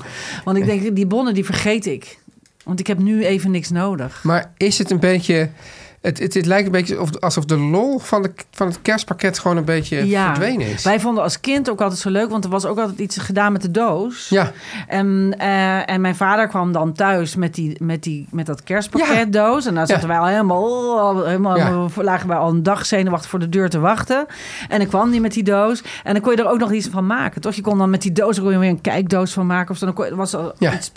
[0.45, 2.19] Want ik denk, die bonnen die vergeet ik.
[2.65, 4.25] Want ik heb nu even niks nodig.
[4.25, 5.51] Maar is het een beetje...
[6.07, 9.39] Het, het, het lijkt een beetje of- alsof de lol van, de, van het kerstpakket
[9.39, 10.85] gewoon een beetje verdwenen is.
[10.85, 13.53] Wij vonden als kind ook altijd zo leuk, want er was ook altijd iets gedaan
[13.53, 14.29] met de doos.
[14.29, 14.53] Ja,
[14.89, 19.67] En, eh, en mijn vader kwam dan thuis met, die, met, die, met dat kerstpakketdoos.
[19.67, 20.09] En daar zaten Ja.
[20.09, 21.87] wij al helemaal, al helemaal Ja.
[22.03, 24.27] lagen wij al een dag zenuwachtig voor de deur te wachten.
[24.69, 25.83] En dan kwam die met die doos.
[26.05, 27.41] En dan kon je er ook nog iets van maken.
[27.41, 27.55] Toch?
[27.55, 29.71] Je kon dan met die doos er kon je weer een kijkdoos van maken.
[29.71, 29.85] Of zo.
[29.87, 30.75] dan kon er was Ja.
[30.75, 30.93] iets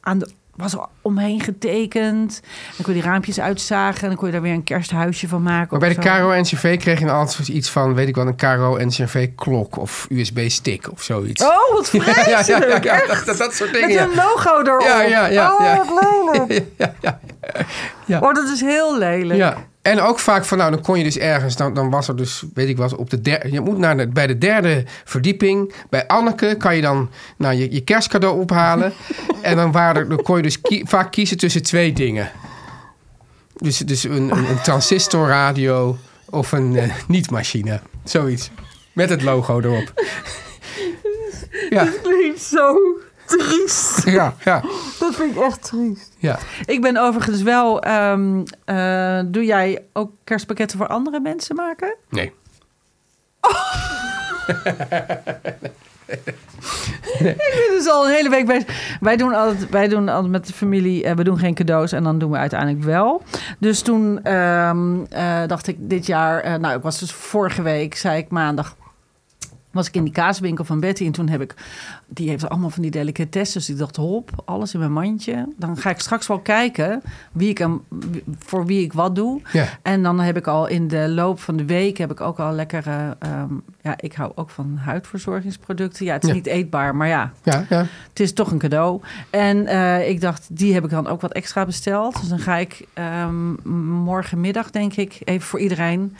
[0.00, 0.28] aan de
[0.58, 2.40] was er omheen getekend.
[2.76, 4.02] Dan kon je die raampjes uitzagen.
[4.02, 5.68] En dan kon je daar weer een kersthuisje van maken.
[5.70, 6.28] maar bij de zo.
[6.28, 7.94] KRO-NCV kreeg je altijd iets van...
[7.94, 11.42] weet ik wel, een KRO-NCV-klok of USB-stick of zoiets.
[11.44, 12.84] Oh, wat ja, ja, vreselijk.
[12.84, 13.26] ja, ja, echt.
[13.26, 14.02] dat, dat soort Met dingen.
[14.02, 14.80] een logo erop.
[14.82, 15.76] Ja, ja, ja, Oh, ja.
[15.84, 16.02] wat
[16.38, 16.64] lelijk.
[16.78, 17.20] ja, ja,
[18.06, 18.20] ja.
[18.20, 19.38] Oh, dat is heel lelijk.
[19.40, 19.56] Ja,
[19.90, 22.44] en ook vaak van, nou, dan kon je dus ergens, dan, dan was er dus,
[22.54, 26.06] weet ik wat, op de derde, je moet naar de, bij de derde verdieping, bij
[26.06, 28.92] Anneke, kan je dan nou, je, je kerstcadeau ophalen.
[29.42, 32.30] en dan, waren dan kon je dus vaak kiezen tussen twee dingen.
[33.56, 35.96] Dus, dus een, een, een transistorradio
[36.30, 38.50] of een eh, niet-machine, zoiets.
[38.92, 39.92] Met het logo erop.
[41.70, 42.76] ja, klinkt zo
[43.28, 44.04] triest.
[44.04, 44.62] ja, ja,
[44.98, 46.12] Dat vind ik echt triest.
[46.18, 46.38] ja.
[46.64, 47.82] Ik ben overigens wel...
[47.82, 51.94] ehm, eh, doe jij ook kerstpakketten voor andere mensen maken?
[52.10, 52.32] Nee.
[57.18, 58.96] Ik ben dus al een hele week bezig.
[59.00, 61.04] Wij doen altijd, wij doen altijd met de familie...
[61.04, 63.22] eh, we doen geen cadeaus en dan doen we uiteindelijk wel.
[63.58, 66.40] Dus toen ehm, eh, dacht ik dit jaar...
[66.40, 68.76] eh, nou, ik was dus vorige week, zei ik maandag...
[69.78, 71.54] was ik in die kaaswinkel van Betty en toen heb ik...
[72.06, 73.66] die heeft allemaal van die delicatesses.
[73.66, 75.48] Dus ik dacht, hop, alles in mijn mandje.
[75.56, 77.02] Dan ga ik straks wel kijken
[77.32, 77.82] wie ik hem,
[78.38, 79.40] voor wie ik wat doe.
[79.52, 79.66] Ja.
[79.82, 81.96] En dan heb ik al in de loop van de week...
[81.98, 83.16] heb ik ook al lekkere...
[83.18, 83.52] ehm,
[83.82, 86.04] ja, ik hou ook van huidverzorgingsproducten.
[86.04, 86.34] Ja, het is Ja.
[86.34, 87.32] niet eetbaar, maar ja...
[87.42, 87.86] Ja, ja.
[88.08, 89.00] Het is toch een cadeau.
[89.30, 92.20] En eh, ik dacht, die heb ik dan ook wat extra besteld.
[92.20, 93.68] Dus dan ga ik ehm,
[94.02, 96.16] morgenmiddag, denk ik, even voor iedereen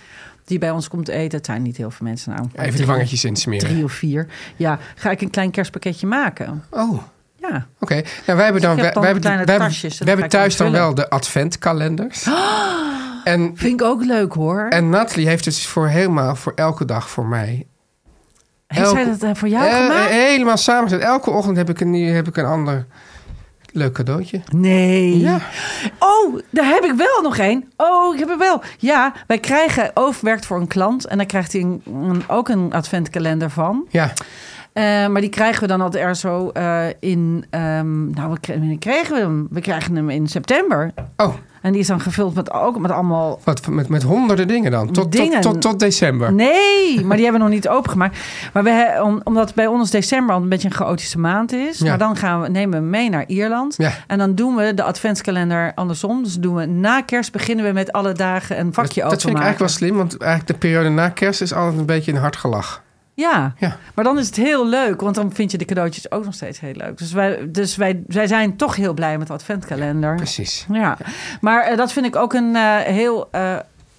[0.49, 1.36] die bij ons komt eten.
[1.36, 2.49] Het zijn niet heel veel mensen nou.
[2.66, 3.68] Even de wangetjes insmeren.
[3.68, 4.26] Drie of vier.
[4.57, 6.64] Ja, ga ik een klein kerstpakketje maken.
[6.70, 7.03] Oh,
[7.36, 7.66] Ja.
[7.78, 10.57] Oké, nou, wij hebben dan, Dus dan wij, hebben, wij hebben, tasjes wij hebben thuis
[10.57, 12.26] dan wel de adventkalenders.
[13.24, 14.66] En, Vind ik ook leuk hoor.
[14.68, 17.66] en Nathalie heeft dus voor helemaal voor elke dag voor mij.
[18.66, 20.11] Heeft zij dat eh, voor jou eh, gemaakt?
[20.11, 21.01] helemaal samengezet.
[21.01, 22.86] Elke ochtend heb ik een, heb ik een ander
[23.79, 24.41] leuk cadeautje.
[24.55, 25.18] Nee.
[25.18, 25.39] Ja.
[25.99, 27.64] Oh, daar heb ik wel nog één.
[27.76, 28.61] Oh, ik heb er wel.
[28.79, 29.91] Ja, wij krijgen...
[29.95, 33.87] Oof werkt voor een klant en daar krijgt hij een, een- ook een adventkalender van.
[33.91, 34.12] Ja,
[34.72, 37.45] Eh, maar die krijgen we dan altijd er zo eh, in...
[37.51, 39.47] ehm, nou, wanneer kregen we hem?
[39.51, 40.91] We krijgen hem in september.
[41.16, 43.40] oh, En die is dan gevuld met, ook met allemaal...
[43.44, 44.92] wat, met, met honderden dingen dan.
[44.92, 45.40] Tot, Dingen.
[45.40, 46.32] Tot, tot, tot december.
[46.32, 48.18] Nee, maar die hebben we nog niet opengemaakt.
[48.52, 51.78] Maar we, om, omdat bij ons december al een beetje een chaotische maand is.
[51.78, 51.88] Ja.
[51.88, 53.74] Maar dan gaan we, nemen we mee naar Ierland.
[53.78, 53.92] Ja.
[54.06, 56.22] En dan doen we de adventskalender andersom.
[56.22, 59.36] Dus doen we na kerst beginnen we met alle dagen een vakje dat, dat vind
[59.36, 62.18] ik eigenlijk wel slim, want eigenlijk de periode na kerst is altijd een beetje een
[62.18, 62.82] hard gelach.
[63.19, 63.55] Ja.
[63.59, 63.77] Ja.
[63.95, 66.61] maar dan is het heel leuk, want dan vind je de cadeautjes ook nog steeds
[66.61, 66.99] heel leuk.
[66.99, 70.14] Dus wij, dus wij, wij zijn toch heel blij met de adventkalender.
[70.14, 70.66] Precies.
[70.73, 70.99] Ja,
[71.41, 73.57] maar eh, dat vind ik ook een eh, heel, eh,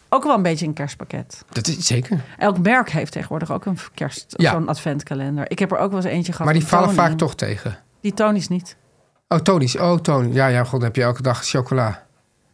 [0.10, 1.44] ook wel een beetje een kerstpakket.
[1.52, 2.22] Dat is zeker.
[2.38, 5.52] Elk merk heeft tegenwoordig ook een kerst, zo'n adventkalender.
[5.52, 6.48] Ik heb er ook wel eens eentje gehad.
[6.48, 7.78] Maar die vallen vaak toch tegen.
[8.02, 8.76] Die Tony's niet.
[9.28, 9.78] Oh, Tony's.
[9.78, 10.34] Oh, Tony.
[10.34, 12.04] Ja, ja, god, dan heb je elke dag chocola.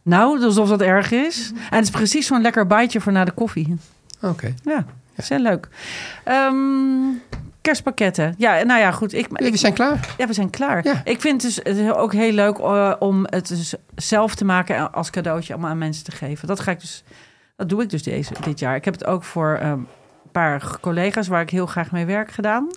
[0.02, 1.52] Nou, alsof dat erg is.
[1.70, 3.76] En het is precies zo'n lekker bijtje voor na de koffie.
[4.20, 4.54] Oké.
[4.64, 4.84] Ja,
[5.16, 5.68] is heel leuk.
[6.24, 6.54] Ehm,
[7.60, 8.34] kerstpakketten.
[8.38, 9.14] Ja, nou ja, goed.
[9.14, 10.14] Ik, we zijn klaar.
[10.18, 10.84] Ja, we zijn klaar.
[10.84, 11.00] Ja.
[11.04, 14.76] Ik vind het dus het ook heel leuk eh, om het dus zelf te maken
[14.76, 16.48] en als cadeautje allemaal aan mensen te geven.
[16.48, 17.04] Dat ga ik dus,
[17.56, 18.76] dat doe ik dus deze, dit jaar.
[18.76, 19.86] Ik heb het ook voor eh, een
[20.32, 22.70] paar collega's waar ik heel graag mee werk gedaan.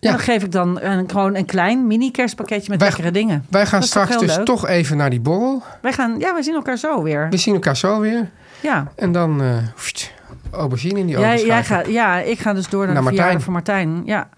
[0.00, 0.08] Ja.
[0.10, 3.46] En dan geef ik dan een, gewoon een klein mini kerstpakketje met Wij- lekkere dingen.
[3.50, 4.44] Wij gaan straks dus leuk?
[4.44, 5.62] toch even naar die borrel.
[5.82, 7.28] Wij gaan, ja, wij zien elkaar zo weer.
[7.30, 8.30] We zien elkaar zo weer.
[8.60, 8.92] Ja.
[8.96, 9.56] En dan eh
[10.52, 13.40] aubergine in die Jij, gaat, ja, ik ga dus door naar, Naar de Martijn.
[13.40, 14.02] van Martijn.
[14.04, 14.28] Ja.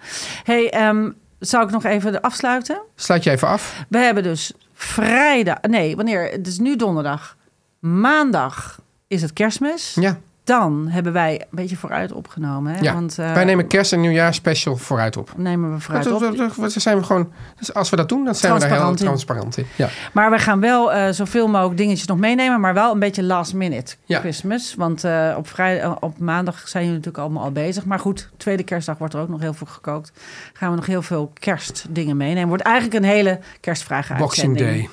[0.45, 2.81] Hey, ehm, zou ik nog even afsluiten?
[2.95, 3.85] Sluit je even af.
[3.89, 5.61] We hebben dus vrijdag.
[5.61, 6.31] Nee, wanneer?
[6.31, 7.37] Het is nu donderdag.
[7.79, 9.97] Maandag is het kerstmis.
[10.01, 10.19] Ja.
[10.45, 12.73] Dan hebben wij een beetje vooruit opgenomen.
[12.75, 12.81] Hè?
[12.81, 12.93] Ja.
[12.95, 15.33] Want, eh, Wij nemen kerst en nieuwjaar special vooruit op.
[15.37, 16.37] nemen we vooruit Dat- op.
[16.57, 19.01] dat- zijn we gewoon, dus als we dat doen, dan zijn we daar heel Transparant
[19.01, 19.07] in.
[19.07, 19.67] transparant in.
[19.77, 19.89] Ja.
[20.13, 22.61] Maar we gaan wel eh, zoveel mogelijk dingetjes nog meenemen.
[22.61, 24.19] Maar wel een beetje last minute Ja.
[24.21, 24.75] Christmas.
[24.75, 27.85] Want eh, op, vrijdag, op maandag zijn jullie natuurlijk allemaal al bezig.
[27.85, 30.13] Maar goed, tweede kerstdag wordt er ook nog heel veel gekookt.
[30.53, 32.49] Gaan we nog heel veel kerstdingen meenemen.
[32.49, 34.89] Wordt eigenlijk een hele kerstvragen Boxing Day.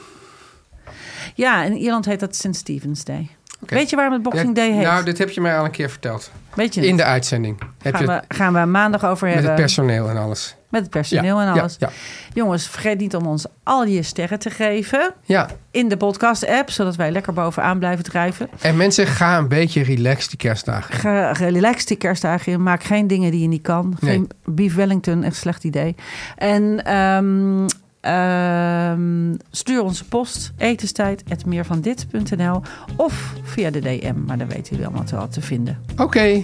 [1.35, 2.55] Ja, in Ierland heet dat St.
[2.55, 3.29] Stephen's Day.
[3.59, 4.83] Weet je waarom het Boxing Day heet?
[4.83, 6.31] Nou, dit heb je mij al een keer verteld.
[6.53, 7.59] Weet je In de uitzending.
[7.81, 9.51] Heb gaan, je we, gaan we maandag over met hebben.
[9.51, 10.55] het personeel en alles.
[10.69, 11.75] Met het personeel Ja, en ja, alles.
[11.79, 11.89] ja.
[12.33, 15.13] Jongens, vergeet niet om ons al je sterren te geven.
[15.23, 18.49] Ja, In de podcast-app, zodat wij lekker bovenaan blijven drijven.
[18.61, 20.93] en mensen, ga een beetje relaxed die kerstdagen.
[20.95, 22.63] Ga relax die kerstdagen in.
[22.63, 23.97] Maak geen dingen die je niet kan.
[24.03, 25.95] Geen beef Wellington, echt slecht idee.
[26.35, 27.65] En ehm,
[28.01, 32.61] ehm, stuur onze post etenstijd.meervandit.nl
[32.95, 34.13] of via de DM.
[34.25, 35.77] Maar dan weten jullie allemaal wel te vinden.
[35.97, 36.43] Oké,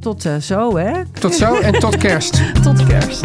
[0.00, 0.92] Tot eh, zo, hè?
[1.20, 2.62] tot zo en tot kerst.
[2.62, 3.24] Tot kerst.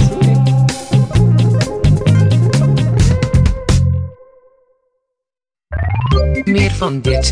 [6.46, 7.32] Meer van dit.